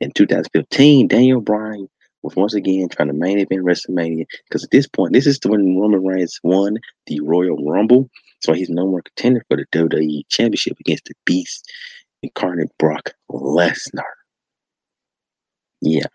In 0.00 0.12
2015, 0.12 1.08
Daniel 1.08 1.40
Bryan 1.40 1.88
was 2.22 2.36
once 2.36 2.54
again 2.54 2.88
trying 2.88 3.08
to 3.08 3.14
main 3.14 3.38
event 3.38 3.64
WrestleMania 3.64 4.26
because 4.48 4.64
at 4.64 4.70
this 4.70 4.86
point, 4.86 5.12
this 5.12 5.26
is 5.26 5.38
when 5.46 5.78
Roman 5.78 6.04
Reigns 6.04 6.40
won 6.42 6.78
the 7.06 7.20
Royal 7.20 7.56
Rumble. 7.64 8.10
So 8.40 8.52
he's 8.52 8.68
no 8.68 8.86
more 8.86 9.02
contender 9.02 9.42
for 9.48 9.56
the 9.56 9.64
WWE 9.72 10.28
Championship 10.28 10.78
against 10.80 11.06
the 11.06 11.14
Beast 11.24 11.72
incarnate 12.26 12.70
Brock 12.78 13.12
Lesnar. 13.30 14.02
Yeah. 15.80 16.06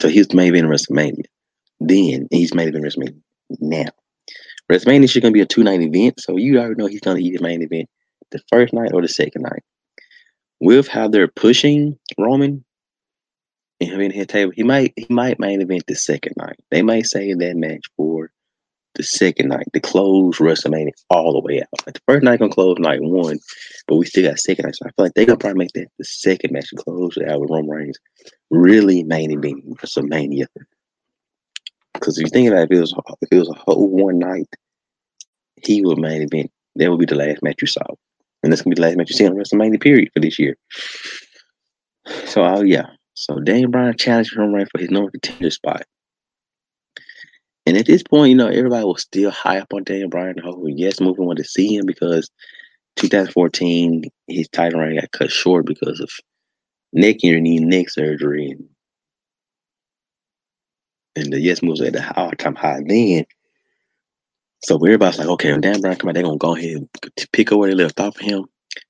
So 0.00 0.08
he's 0.08 0.32
main 0.32 0.54
event 0.54 0.68
WrestleMania. 0.68 1.24
Then 1.80 2.28
he's 2.30 2.54
main 2.54 2.68
event 2.68 2.84
WrestleMania 2.84 3.20
now. 3.60 3.90
WrestleMania 4.70 5.04
is 5.04 5.14
going 5.14 5.32
to 5.32 5.36
be 5.36 5.40
a 5.40 5.46
two 5.46 5.64
night 5.64 5.80
event, 5.80 6.20
so 6.20 6.36
you 6.36 6.58
already 6.58 6.74
know 6.76 6.86
he's 6.86 7.00
going 7.00 7.16
to 7.16 7.22
either 7.22 7.42
main 7.42 7.62
event 7.62 7.88
the 8.30 8.40
first 8.50 8.72
night 8.72 8.92
or 8.92 9.00
the 9.00 9.08
second 9.08 9.42
night. 9.42 9.62
With 10.60 10.88
how 10.88 11.08
they're 11.08 11.28
pushing 11.28 11.98
Roman 12.18 12.64
and 13.80 13.90
him 13.90 14.00
in 14.00 14.10
his 14.10 14.26
table, 14.26 14.52
he 14.54 14.64
might 14.64 14.92
he 14.96 15.06
might 15.08 15.40
main 15.40 15.62
event 15.62 15.84
the 15.86 15.94
second 15.94 16.34
night. 16.36 16.58
They 16.70 16.82
might 16.82 17.06
save 17.06 17.38
that 17.38 17.56
match 17.56 17.82
for 17.96 18.30
the 18.98 19.04
second 19.04 19.48
night 19.48 19.64
to 19.72 19.80
close 19.80 20.36
WrestleMania 20.36 20.90
all 21.08 21.32
the 21.32 21.40
way 21.40 21.62
out. 21.62 21.86
Like 21.86 21.94
the 21.94 22.02
first 22.06 22.24
night 22.24 22.40
gonna 22.40 22.52
close 22.52 22.76
night 22.78 23.00
one, 23.00 23.38
but 23.86 23.96
we 23.96 24.04
still 24.04 24.28
got 24.28 24.38
second 24.38 24.64
night. 24.64 24.76
So 24.76 24.84
I 24.86 24.90
feel 24.90 25.06
like 25.06 25.14
they're 25.14 25.24
gonna 25.24 25.38
probably 25.38 25.60
make 25.60 25.72
that 25.72 25.86
the 25.96 26.04
second 26.04 26.52
match 26.52 26.68
to 26.70 26.76
close 26.76 27.16
it 27.16 27.28
out 27.28 27.40
with 27.40 27.48
Roman 27.48 27.70
Reigns. 27.70 27.98
Really 28.50 29.02
main 29.04 29.30
event 29.30 29.64
WrestleMania. 29.78 30.46
Because 31.94 32.18
if 32.18 32.24
you 32.24 32.30
think 32.30 32.48
about 32.48 32.62
it, 32.62 32.72
if 32.72 32.76
it 32.76 32.80
was 32.80 32.94
if 33.22 33.28
it 33.30 33.38
was 33.38 33.48
a 33.48 33.54
whole 33.54 33.88
one 33.88 34.18
night, 34.18 34.48
he 35.62 35.80
would 35.82 35.98
main 35.98 36.22
event. 36.22 36.50
That 36.76 36.90
would 36.90 37.00
be 37.00 37.06
the 37.06 37.14
last 37.14 37.42
match 37.42 37.62
you 37.62 37.66
saw. 37.66 37.84
And 38.42 38.52
that's 38.52 38.62
gonna 38.62 38.74
be 38.74 38.80
the 38.80 38.86
last 38.86 38.96
match 38.96 39.10
you 39.10 39.16
see 39.16 39.26
on 39.26 39.34
WrestleMania 39.34 39.80
period 39.80 40.10
for 40.12 40.20
this 40.20 40.38
year. 40.38 40.56
So 42.26 42.44
uh, 42.44 42.60
yeah. 42.60 42.86
So 43.14 43.40
Daniel 43.40 43.70
Bryan 43.70 43.96
challenged 43.96 44.36
Roman 44.36 44.54
Reigns 44.54 44.68
for 44.70 44.80
his 44.80 44.90
number 44.90 45.10
contender 45.10 45.50
spot. 45.50 45.84
And 47.68 47.76
at 47.76 47.84
this 47.84 48.02
point, 48.02 48.30
you 48.30 48.34
know, 48.34 48.46
everybody 48.46 48.82
was 48.82 49.02
still 49.02 49.30
high 49.30 49.58
up 49.58 49.74
on 49.74 49.84
Daniel 49.84 50.08
Bryan. 50.08 50.36
The 50.36 50.42
whole 50.42 50.70
yes 50.70 51.02
movement 51.02 51.26
wanted 51.26 51.42
to 51.42 51.50
see 51.50 51.76
him 51.76 51.84
because 51.84 52.30
2014 52.96 54.04
his 54.26 54.48
title 54.48 54.80
reign 54.80 54.98
got 54.98 55.12
cut 55.12 55.30
short 55.30 55.66
because 55.66 56.00
of 56.00 56.08
neck 56.94 57.16
injury, 57.22 57.58
neck 57.58 57.90
surgery, 57.90 58.52
and 58.52 58.64
and 61.14 61.30
the 61.30 61.40
yes 61.40 61.62
moves 61.62 61.82
at 61.82 61.92
the 61.92 62.18
all 62.18 62.30
time 62.30 62.54
high 62.54 62.80
then. 62.86 63.26
So 64.64 64.76
everybody's 64.76 65.18
like, 65.18 65.28
okay, 65.28 65.52
when 65.52 65.60
Dan 65.60 65.82
Bryan 65.82 65.98
come 65.98 66.08
out, 66.08 66.14
they're 66.14 66.22
gonna 66.22 66.38
go 66.38 66.56
ahead 66.56 66.76
and 66.78 66.88
pick 67.34 67.52
up 67.52 67.58
where 67.58 67.68
they 67.68 67.74
left 67.74 68.00
off 68.00 68.16
of 68.16 68.22
him. 68.22 68.46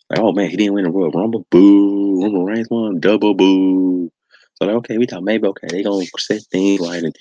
Like, 0.08 0.20
oh 0.20 0.30
man, 0.30 0.50
he 0.50 0.56
didn't 0.56 0.74
win 0.74 0.84
the 0.84 0.92
Royal 0.92 1.10
Rumble. 1.10 1.44
Boo. 1.50 2.22
Roman 2.22 2.44
Reigns 2.44 2.68
won. 2.70 3.00
Double 3.00 3.34
boo. 3.34 4.12
So 4.54 4.66
like, 4.66 4.76
okay, 4.76 4.98
we 4.98 5.06
thought 5.06 5.24
maybe 5.24 5.48
okay, 5.48 5.66
they 5.68 5.82
gonna 5.82 6.06
set 6.16 6.42
things 6.52 6.78
right 6.78 7.02
and 7.02 7.16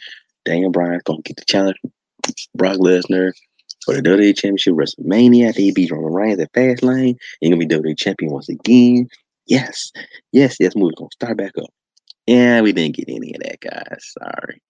Daniel 0.48 0.72
Bryan's 0.72 1.04
gonna 1.04 1.22
get 1.24 1.36
the 1.36 1.44
challenge 1.44 1.76
Brock 2.56 2.78
Lesnar 2.78 3.34
for 3.84 3.94
the 3.94 4.02
WWE 4.02 4.34
Championship 4.34 4.76
WrestleMania. 4.76 5.54
He 5.54 5.74
beats 5.74 5.92
Roman 5.92 6.14
Reigns 6.14 6.40
at 6.40 6.54
Fastlane. 6.54 7.18
He's 7.42 7.50
gonna 7.50 7.60
be 7.60 7.68
WWE 7.68 7.98
champion 7.98 8.32
once 8.32 8.48
again. 8.48 9.10
Yes, 9.46 9.92
yes, 10.32 10.56
yes. 10.58 10.74
Movie's 10.74 10.96
gonna 10.96 11.10
start 11.12 11.38
back 11.38 11.52
up. 11.58 11.70
Yeah, 12.28 12.62
we 12.62 12.72
didn't 12.72 12.96
get 12.96 13.10
any 13.10 13.34
of 13.36 13.42
that, 13.42 13.60
guys. 13.60 14.14
Sorry, 14.22 14.62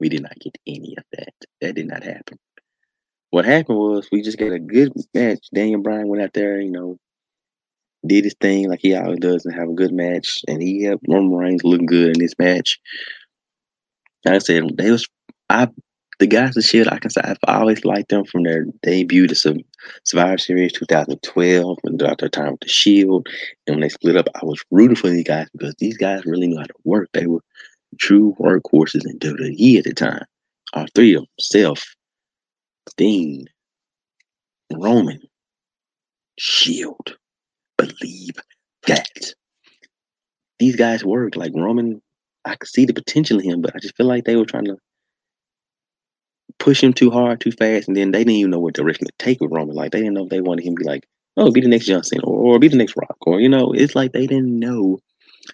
we 0.00 0.08
did 0.08 0.22
not 0.22 0.36
get 0.40 0.58
any 0.66 0.96
of 0.98 1.04
that. 1.12 1.34
That 1.60 1.76
did 1.76 1.86
not 1.86 2.02
happen. 2.02 2.36
What 3.30 3.44
happened 3.44 3.78
was 3.78 4.08
we 4.10 4.20
just 4.20 4.38
got 4.38 4.52
a 4.52 4.58
good 4.58 4.92
match. 5.14 5.46
Daniel 5.54 5.80
Bryan 5.80 6.08
went 6.08 6.24
out 6.24 6.32
there, 6.32 6.60
you 6.60 6.72
know, 6.72 6.98
did 8.04 8.24
his 8.24 8.34
thing 8.40 8.68
like 8.68 8.80
he 8.82 8.96
always 8.96 9.20
does 9.20 9.44
and 9.44 9.54
have 9.54 9.68
a 9.68 9.74
good 9.74 9.92
match. 9.92 10.42
And 10.48 10.60
he 10.60 10.82
helped 10.82 11.06
Roman 11.08 11.36
Reigns 11.36 11.64
look 11.64 11.84
good 11.86 12.16
in 12.16 12.20
this 12.20 12.34
match 12.36 12.80
like 14.24 14.34
I 14.34 14.38
said, 14.38 14.64
they 14.76 14.90
was 14.90 15.06
I 15.50 15.68
the 16.18 16.26
guys 16.26 16.54
that 16.54 16.62
shit. 16.62 16.90
I 16.90 16.98
can 16.98 17.10
say 17.10 17.20
I've 17.24 17.36
always 17.46 17.84
liked 17.84 18.08
them 18.08 18.24
from 18.24 18.44
their 18.44 18.66
debut 18.82 19.26
to 19.26 19.34
Survivor 20.04 20.38
Series 20.38 20.72
2012 20.72 21.78
when 21.82 21.96
they 21.96 22.14
their 22.18 22.28
time 22.28 22.52
with 22.52 22.60
the 22.60 22.68
Shield, 22.68 23.26
and 23.66 23.76
when 23.76 23.80
they 23.80 23.88
split 23.88 24.16
up, 24.16 24.28
I 24.34 24.44
was 24.44 24.62
rooting 24.70 24.96
for 24.96 25.10
these 25.10 25.24
guys 25.24 25.48
because 25.52 25.74
these 25.78 25.96
guys 25.96 26.24
really 26.24 26.46
knew 26.46 26.58
how 26.58 26.64
to 26.64 26.74
work. 26.84 27.08
They 27.12 27.26
were 27.26 27.42
true 27.98 28.34
workhorses 28.40 29.04
in 29.04 29.18
WWE 29.18 29.78
at 29.78 29.84
the 29.84 29.94
time. 29.94 30.24
All 30.72 30.86
three 30.94 31.14
of 31.14 31.22
them: 31.22 31.28
Seth, 31.40 31.84
Dean, 32.96 33.46
Roman, 34.72 35.20
Shield. 36.38 37.16
believe 37.76 38.36
that. 38.86 39.34
These 40.60 40.76
guys 40.76 41.04
worked 41.04 41.36
like 41.36 41.52
Roman. 41.54 42.00
I 42.44 42.56
could 42.56 42.68
see 42.68 42.84
the 42.84 42.94
potential 42.94 43.38
in 43.38 43.44
him, 43.44 43.60
but 43.62 43.74
I 43.74 43.78
just 43.78 43.96
feel 43.96 44.06
like 44.06 44.24
they 44.24 44.36
were 44.36 44.44
trying 44.44 44.66
to 44.66 44.76
push 46.58 46.82
him 46.82 46.92
too 46.92 47.10
hard, 47.10 47.40
too 47.40 47.52
fast, 47.52 47.88
and 47.88 47.96
then 47.96 48.10
they 48.10 48.18
didn't 48.18 48.34
even 48.34 48.50
know 48.50 48.58
what 48.60 48.74
direction 48.74 49.06
to 49.06 49.12
take 49.18 49.40
with 49.40 49.52
Roman. 49.52 49.74
Like 49.74 49.92
they 49.92 50.00
didn't 50.00 50.14
know 50.14 50.24
if 50.24 50.30
they 50.30 50.40
wanted 50.40 50.64
him 50.64 50.76
to 50.76 50.80
be 50.80 50.86
like, 50.86 51.06
oh, 51.36 51.50
be 51.50 51.60
the 51.60 51.68
next 51.68 51.86
Johnson 51.86 52.20
or, 52.22 52.54
or 52.54 52.58
be 52.58 52.68
the 52.68 52.76
next 52.76 52.96
Rock, 52.96 53.16
or 53.22 53.40
you 53.40 53.48
know, 53.48 53.72
it's 53.72 53.94
like 53.94 54.12
they 54.12 54.26
didn't 54.26 54.58
know 54.58 54.98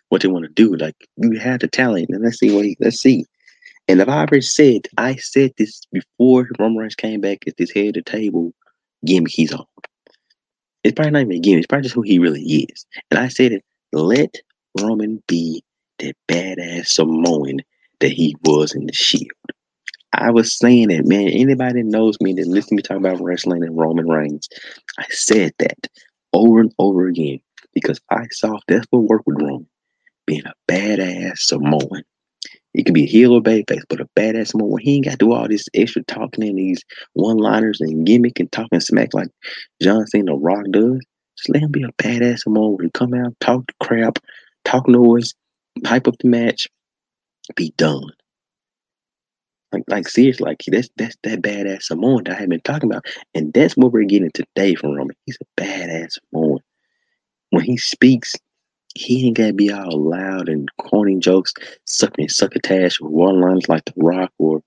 what 0.09 0.23
they 0.23 0.29
want 0.29 0.45
to 0.45 0.53
do. 0.53 0.77
Like 0.77 0.97
you 1.17 1.39
had 1.39 1.61
the 1.61 1.69
talent, 1.69 2.11
and 2.11 2.23
let's 2.23 2.39
see 2.39 2.55
what 2.55 2.65
he, 2.65 2.77
let's 2.81 3.01
see. 3.01 3.25
And 3.89 4.01
if 4.01 4.09
I 4.09 4.23
ever 4.23 4.41
said, 4.41 4.83
I 4.99 5.17
said 5.17 5.53
this 5.59 5.83
before 5.93 6.49
Roman 6.59 6.79
Reigns 6.79 6.95
came 6.95 7.21
back 7.21 7.39
at 7.47 7.57
this 7.57 7.73
head 7.73 7.97
of 7.97 8.05
the 8.05 8.11
table 8.11 8.53
gimmick 9.05 9.33
he's 9.33 9.53
on. 9.53 9.67
It's 10.85 10.95
probably 10.95 11.11
not 11.13 11.23
even 11.23 11.33
a 11.33 11.39
gimmick. 11.41 11.61
It's 11.61 11.67
probably 11.67 11.83
just 11.85 11.95
who 11.95 12.03
he 12.03 12.19
really 12.19 12.43
is. 12.43 12.87
And 13.11 13.19
I 13.19 13.29
said 13.29 13.53
it. 13.53 13.65
Let 13.93 14.37
Roman 14.81 15.23
be 15.27 15.65
that 16.01 16.15
badass 16.29 16.89
Samoan 16.89 17.61
that 18.01 18.13
he 18.13 18.35
was 18.45 18.75
in 18.75 18.87
the 18.87 18.93
Shield. 18.93 19.31
I 20.13 20.31
was 20.31 20.53
saying 20.53 20.89
that, 20.89 21.07
man. 21.07 21.29
Anybody 21.29 21.83
that 21.83 21.89
knows 21.89 22.17
me 22.21 22.33
that 22.35 22.47
listen 22.47 22.71
to 22.71 22.75
me 22.77 22.83
talk 22.83 22.97
about 22.97 23.21
wrestling 23.21 23.63
and 23.63 23.77
Roman 23.77 24.09
Reigns, 24.09 24.49
I 24.99 25.05
said 25.09 25.53
that 25.61 25.87
over 26.33 26.61
and 26.61 26.73
over 26.79 27.07
again 27.07 27.41
because 27.75 28.01
I 28.11 28.27
saw 28.33 28.59
that's 28.67 28.87
what 28.91 29.05
worked 29.05 29.27
with 29.27 29.41
Roman, 29.41 29.69
being 30.27 30.45
a 30.47 30.53
badass 30.71 31.39
Samoan. 31.39 32.03
He 32.73 32.85
can 32.85 32.93
be 32.93 33.05
a 33.05 33.09
heel 33.09 33.35
or 33.35 33.41
babyface, 33.41 33.83
but 33.89 34.01
a 34.01 34.09
badass 34.17 34.49
Samoan. 34.49 34.79
He 34.81 34.97
ain't 34.97 35.05
got 35.05 35.13
to 35.13 35.17
do 35.17 35.33
all 35.33 35.49
this 35.49 35.69
extra 35.75 36.03
talking 36.05 36.45
and 36.45 36.59
these 36.59 36.83
one-liners 37.15 37.81
and 37.81 38.07
gimmick 38.07 38.39
and 38.41 38.51
talking 38.51 38.81
smack 38.81 39.13
like 39.13 39.29
John 39.83 40.07
Cena 40.07 40.35
Rock 40.35 40.65
does. 40.71 41.01
Just 41.37 41.51
let 41.51 41.63
him 41.63 41.71
be 41.71 41.83
a 41.83 42.03
badass 42.03 42.41
Samoan. 42.41 42.79
He 42.83 42.91
come 42.91 43.15
out, 43.15 43.35
talk 43.41 43.65
crap, 43.81 44.19
talk 44.65 44.89
noise, 44.89 45.35
hype 45.87 46.09
up 46.09 46.19
the 46.19 46.29
match, 46.29 46.69
be 47.57 47.73
done. 47.77 48.11
Like, 49.73 49.85
like 49.89 50.09
seriously, 50.09 50.45
like 50.45 50.63
that's 50.67 50.89
that's 50.97 51.17
that 51.23 51.43
badass 51.43 51.85
Samoan 51.85 52.25
that 52.25 52.37
I 52.37 52.41
have 52.41 52.49
been 52.49 52.61
talking 52.61 52.91
about, 52.91 53.05
and 53.35 53.53
that's 53.53 53.77
what 53.77 53.93
we're 53.93 54.05
getting 54.05 54.31
today 54.33 54.75
from 54.75 54.97
Roman. 54.97 55.15
He's 55.27 55.39
a 55.41 55.61
badass 55.61 56.19
Samoan. 56.33 56.59
When 57.51 57.65
he 57.65 57.77
speaks, 57.77 58.35
he 58.97 59.27
ain't 59.27 59.37
gotta 59.37 59.53
be 59.53 59.73
all 59.73 60.11
loud 60.11 60.49
and 60.49 60.69
corny 60.79 61.19
jokes, 61.19 61.55
sucking 61.85 62.29
succotash 62.29 63.01
or 63.01 63.09
one 63.09 63.41
lines 63.41 63.69
like 63.69 63.85
The 63.85 63.93
Rock 63.97 64.33
or 64.39 64.61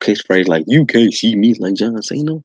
catchphrase 0.00 0.48
like 0.48 0.64
"You 0.66 0.84
can't 0.84 1.12
see 1.12 1.34
me" 1.34 1.54
like 1.54 1.74
John 1.74 2.00
Cena. 2.02 2.42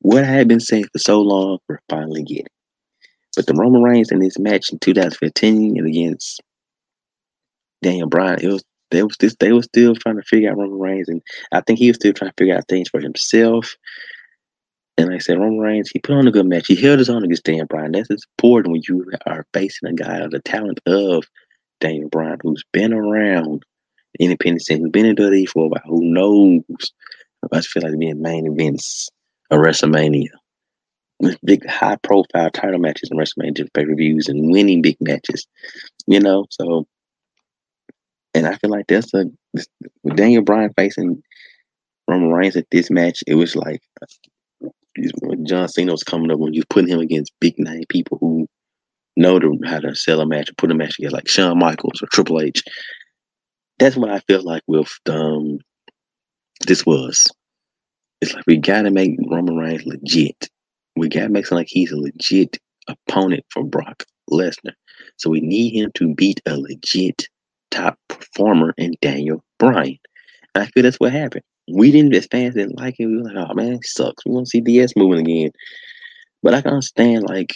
What 0.00 0.24
I 0.24 0.26
had 0.26 0.48
been 0.48 0.60
saying 0.60 0.86
for 0.92 0.98
so 0.98 1.20
long, 1.20 1.58
we're 1.68 1.80
finally 1.90 2.22
getting. 2.22 2.46
But 3.36 3.46
the 3.46 3.54
Roman 3.54 3.82
Reigns 3.82 4.10
in 4.10 4.18
this 4.18 4.38
match 4.38 4.72
in 4.72 4.78
2015 4.78 5.78
and 5.78 5.86
against 5.86 6.40
Daniel 7.82 8.08
Bryan, 8.08 8.40
it 8.40 8.48
was 8.48 8.64
they 8.90 9.02
was 9.02 9.16
this 9.20 9.36
they 9.38 9.52
were 9.52 9.62
still 9.62 9.94
trying 9.94 10.16
to 10.16 10.22
figure 10.22 10.50
out 10.50 10.58
Roman 10.58 10.78
Reigns, 10.78 11.08
and 11.08 11.22
I 11.52 11.60
think 11.60 11.78
he 11.78 11.88
was 11.88 11.96
still 11.96 12.12
trying 12.12 12.30
to 12.30 12.36
figure 12.36 12.56
out 12.56 12.66
things 12.68 12.88
for 12.88 13.00
himself. 13.00 13.76
And 14.98 15.08
like 15.08 15.16
I 15.16 15.18
said, 15.18 15.38
Roman 15.38 15.60
Reigns, 15.60 15.90
he 15.90 16.00
put 16.00 16.16
on 16.16 16.26
a 16.26 16.32
good 16.32 16.46
match. 16.46 16.66
He 16.66 16.76
held 16.76 16.98
his 16.98 17.08
own 17.08 17.24
against 17.24 17.44
Daniel 17.44 17.66
Bryan. 17.66 17.92
That's 17.92 18.10
important 18.10 18.72
when 18.72 18.82
you 18.88 19.10
are 19.26 19.46
facing 19.54 19.88
a 19.88 19.94
guy 19.94 20.18
of 20.18 20.32
the 20.32 20.40
talent 20.40 20.80
of 20.86 21.24
Daniel 21.80 22.08
Bryan, 22.08 22.38
who's 22.42 22.64
been 22.72 22.92
around 22.92 23.64
independent 24.18 24.62
scene, 24.62 24.80
who's 24.80 24.90
been 24.90 25.06
in 25.06 25.16
WWE 25.16 25.48
for 25.48 25.66
a 25.66 25.68
while, 25.68 25.82
who 25.86 26.04
knows. 26.04 26.92
I 27.52 27.60
feel 27.62 27.82
like 27.82 27.98
being 27.98 28.20
main 28.20 28.46
events 28.46 29.08
of 29.50 29.60
WrestleMania. 29.60 30.28
With 31.20 31.38
big 31.44 31.66
high 31.68 31.96
profile 32.02 32.50
title 32.50 32.80
matches 32.80 33.10
and 33.10 33.20
WrestleMania 33.20 33.68
pay 33.74 33.84
per 33.84 33.94
views 33.94 34.28
and 34.28 34.50
winning 34.50 34.82
big 34.82 34.96
matches. 35.00 35.46
You 36.06 36.20
know, 36.20 36.46
so 36.50 36.86
and 38.34 38.46
I 38.46 38.56
feel 38.56 38.70
like 38.70 38.86
that's 38.86 39.12
a 39.14 39.26
with 39.52 40.16
Daniel 40.16 40.42
Bryan 40.42 40.72
facing 40.76 41.22
Roman 42.08 42.32
Reigns 42.32 42.56
at 42.56 42.66
this 42.70 42.90
match, 42.90 43.22
it 43.26 43.36
was 43.36 43.54
like 43.54 43.80
when 45.20 45.46
John 45.46 45.68
Cena 45.68 45.92
was 45.92 46.02
coming 46.02 46.30
up 46.30 46.38
when 46.38 46.52
you 46.52 46.62
putting 46.68 46.90
him 46.90 47.00
against 47.00 47.32
big 47.40 47.58
name 47.58 47.84
people 47.88 48.18
who 48.18 48.48
know 49.16 49.38
to, 49.38 49.58
how 49.64 49.78
to 49.78 49.94
sell 49.94 50.20
a 50.20 50.26
match 50.26 50.48
and 50.48 50.56
put 50.56 50.70
a 50.70 50.74
match 50.74 50.96
together, 50.96 51.14
like 51.14 51.28
Shawn 51.28 51.58
Michaels 51.58 52.02
or 52.02 52.06
Triple 52.06 52.40
H. 52.40 52.62
That's 53.78 53.96
what 53.96 54.10
I 54.10 54.20
feel 54.20 54.42
like 54.42 54.62
with 54.66 54.90
um 55.08 55.60
this 56.66 56.84
was. 56.84 57.26
It's 58.20 58.34
like 58.34 58.44
we 58.46 58.58
gotta 58.58 58.90
make 58.90 59.16
Roman 59.30 59.56
Reigns 59.56 59.86
legit. 59.86 60.48
We 60.96 61.08
make 61.08 61.46
something 61.46 61.58
like 61.58 61.68
he's 61.68 61.92
a 61.92 61.98
legit 61.98 62.58
opponent 62.88 63.44
for 63.50 63.64
Brock 63.64 64.04
Lesnar. 64.30 64.74
So 65.16 65.30
we 65.30 65.40
need 65.40 65.74
him 65.74 65.90
to 65.94 66.14
beat 66.14 66.40
a 66.46 66.58
legit 66.58 67.28
top 67.70 67.98
performer 68.08 68.74
in 68.76 68.94
Daniel 69.00 69.42
Bryan. 69.58 69.98
And 70.54 70.64
I 70.64 70.66
feel 70.66 70.82
that's 70.82 71.00
what 71.00 71.12
happened. 71.12 71.44
We 71.72 71.92
didn't, 71.92 72.14
as 72.14 72.26
fans 72.26 72.54
didn't 72.54 72.78
like 72.78 72.96
it. 72.98 73.06
We 73.06 73.18
were 73.18 73.30
like, 73.32 73.36
oh 73.36 73.54
man, 73.54 73.80
sucks. 73.82 74.24
We 74.26 74.32
want 74.32 74.46
to 74.46 74.50
see 74.50 74.60
DS 74.60 74.96
moving 74.96 75.20
again. 75.20 75.52
But 76.42 76.54
I 76.54 76.62
can 76.62 76.72
understand, 76.72 77.24
like, 77.28 77.54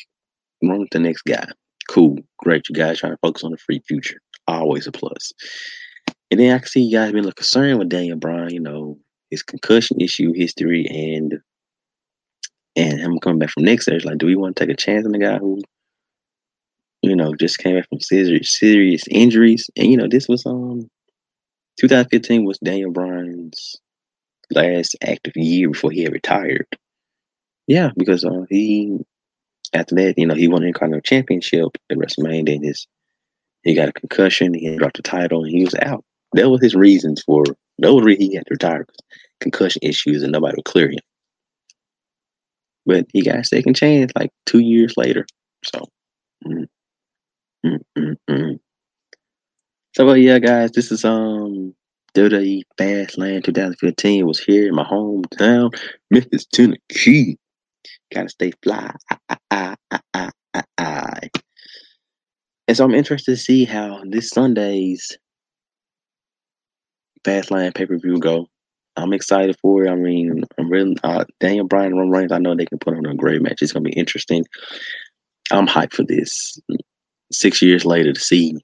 run 0.62 0.80
with 0.80 0.90
the 0.90 0.98
next 0.98 1.22
guy. 1.22 1.46
Cool, 1.88 2.18
great. 2.38 2.68
You 2.68 2.74
guys 2.74 2.98
trying 2.98 3.12
to 3.12 3.18
focus 3.18 3.42
on 3.44 3.50
the 3.50 3.58
free 3.58 3.82
future. 3.88 4.20
Always 4.46 4.86
a 4.86 4.92
plus. 4.92 5.32
And 6.30 6.38
then 6.38 6.54
I 6.54 6.58
can 6.58 6.68
see 6.68 6.82
you 6.82 6.96
guys 6.96 7.12
being 7.12 7.24
little 7.24 7.34
concerned 7.34 7.78
with 7.78 7.88
Daniel 7.88 8.18
Bryan, 8.18 8.50
you 8.50 8.60
know, 8.60 8.98
his 9.30 9.42
concussion 9.42 10.00
issue 10.00 10.32
history 10.32 10.86
and 10.86 11.40
and 12.76 12.98
him 12.98 13.18
coming 13.20 13.38
back 13.38 13.50
from 13.50 13.64
next 13.64 13.88
year. 13.88 14.00
Like, 14.00 14.18
do 14.18 14.26
we 14.26 14.36
want 14.36 14.56
to 14.56 14.66
take 14.66 14.72
a 14.72 14.76
chance 14.76 15.06
on 15.06 15.12
the 15.12 15.18
guy 15.18 15.38
who 15.38 15.60
you 17.04 17.14
know, 17.14 17.34
just 17.34 17.58
came 17.58 17.76
back 17.76 17.88
from 17.88 18.00
serious 18.00 18.58
serious 18.58 19.04
injuries. 19.10 19.68
And 19.76 19.90
you 19.90 19.96
know, 19.96 20.08
this 20.08 20.28
was 20.28 20.44
um 20.46 20.88
2015 21.78 22.44
was 22.44 22.58
Daniel 22.58 22.90
Bryan's 22.90 23.76
last 24.50 24.96
active 25.02 25.34
year 25.36 25.70
before 25.70 25.90
he 25.90 26.04
had 26.04 26.12
retired. 26.12 26.66
Yeah, 27.66 27.90
because 27.96 28.24
uh, 28.24 28.44
he 28.48 28.98
after 29.72 29.94
that, 29.96 30.14
you 30.16 30.26
know, 30.26 30.34
he 30.34 30.48
won 30.48 30.62
the 30.62 30.68
Intercontinental 30.68 31.02
Championship 31.02 31.76
at 31.90 31.98
WrestleMania. 31.98 32.46
Then 32.46 32.62
his 32.62 32.86
he 33.62 33.74
got 33.74 33.88
a 33.88 33.92
concussion. 33.92 34.54
He 34.54 34.76
dropped 34.76 34.96
the 34.96 35.02
title, 35.02 35.44
and 35.44 35.50
he 35.50 35.64
was 35.64 35.74
out. 35.74 36.04
That 36.32 36.50
was 36.50 36.62
his 36.62 36.74
reasons 36.74 37.22
for. 37.22 37.44
no 37.78 38.00
reason 38.00 38.22
he 38.22 38.34
had 38.34 38.46
to 38.46 38.54
retire. 38.54 38.86
Concussion 39.40 39.80
issues, 39.82 40.22
and 40.22 40.32
nobody 40.32 40.56
would 40.56 40.64
clear 40.64 40.90
him. 40.90 41.00
But 42.86 43.06
he 43.12 43.22
got 43.22 43.38
a 43.40 43.44
second 43.44 43.74
chance, 43.74 44.12
like 44.16 44.30
two 44.46 44.60
years 44.60 44.94
later. 44.96 45.26
So. 45.64 45.84
Mm. 46.46 46.66
Mm-mm-mm. 47.64 48.58
So, 49.96 50.04
well, 50.04 50.16
yeah, 50.16 50.38
guys, 50.38 50.72
this 50.72 50.92
is 50.92 51.04
um 51.04 51.74
WWE 52.14 52.62
Fastlane 52.78 53.42
2015. 53.42 54.20
It 54.20 54.26
was 54.26 54.38
here 54.38 54.68
in 54.68 54.74
my 54.74 54.84
hometown, 54.84 55.70
Memphis, 56.10 56.46
Tennessee. 56.52 57.38
Gotta 58.12 58.28
stay 58.28 58.52
fly. 58.62 58.94
I, 59.30 59.36
I, 59.50 59.76
I, 60.14 60.30
And 62.66 62.76
so 62.76 62.84
I'm 62.84 62.94
interested 62.94 63.32
to 63.32 63.36
see 63.36 63.64
how 63.64 64.02
this 64.08 64.30
Sunday's 64.30 65.16
Fastlane 67.24 67.74
pay 67.74 67.86
per 67.86 67.98
view 67.98 68.18
go. 68.18 68.46
I'm 68.96 69.12
excited 69.12 69.56
for 69.60 69.84
it. 69.84 69.90
I 69.90 69.96
mean, 69.96 70.44
I'm 70.58 70.68
really 70.68 70.96
uh, 71.02 71.24
Daniel 71.40 71.66
Bryan 71.66 71.92
and 71.92 72.00
Roman 72.00 72.12
Reigns. 72.12 72.32
I 72.32 72.38
know 72.38 72.54
they 72.54 72.66
can 72.66 72.78
put 72.78 72.96
on 72.96 73.06
a 73.06 73.14
great 73.14 73.42
match. 73.42 73.60
It's 73.60 73.72
gonna 73.72 73.82
be 73.82 73.92
interesting. 73.92 74.44
I'm 75.50 75.66
hyped 75.66 75.94
for 75.94 76.04
this 76.04 76.58
six 77.32 77.60
years 77.60 77.84
later 77.84 78.12
to 78.12 78.20
see 78.20 78.56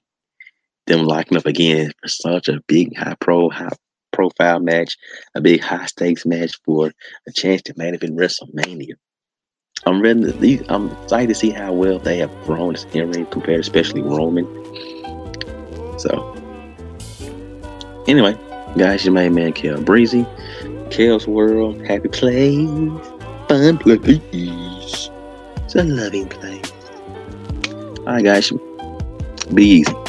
them 0.87 1.05
locking 1.05 1.37
up 1.37 1.45
again 1.45 1.91
for 2.01 2.07
such 2.07 2.47
a 2.47 2.61
big 2.67 2.95
high 2.97 3.15
pro 3.19 3.49
high 3.49 3.69
profile 4.11 4.59
match, 4.59 4.97
a 5.35 5.41
big 5.41 5.61
high 5.61 5.85
stakes 5.85 6.25
match 6.25 6.51
for 6.65 6.91
a 7.27 7.31
chance 7.31 7.61
to 7.63 7.73
main 7.77 7.95
event 7.95 8.17
WrestleMania. 8.17 8.93
I'm 9.85 10.01
really, 10.01 10.61
I'm 10.69 10.91
excited 11.03 11.29
to 11.29 11.35
see 11.35 11.49
how 11.49 11.73
well 11.73 11.97
they 11.97 12.17
have 12.17 12.31
grown 12.43 12.75
as 12.75 12.85
in 12.93 13.11
ring 13.11 13.25
compared, 13.27 13.59
especially 13.59 14.01
Roman. 14.01 14.45
So, 15.97 16.35
anyway, 18.07 18.37
guys, 18.77 19.05
your 19.05 19.13
main 19.13 19.33
man 19.33 19.53
Kel 19.53 19.81
Breezy, 19.81 20.25
Kel's 20.89 21.27
World, 21.27 21.81
happy 21.85 22.09
place, 22.09 22.69
fun 23.47 23.77
place, 23.77 24.21
it's 24.33 25.75
a 25.75 25.83
loving 25.83 26.27
place. 26.27 26.71
All 27.99 28.05
right, 28.05 28.23
guys. 28.23 28.51
Be 29.53 29.65
easy. 29.65 30.00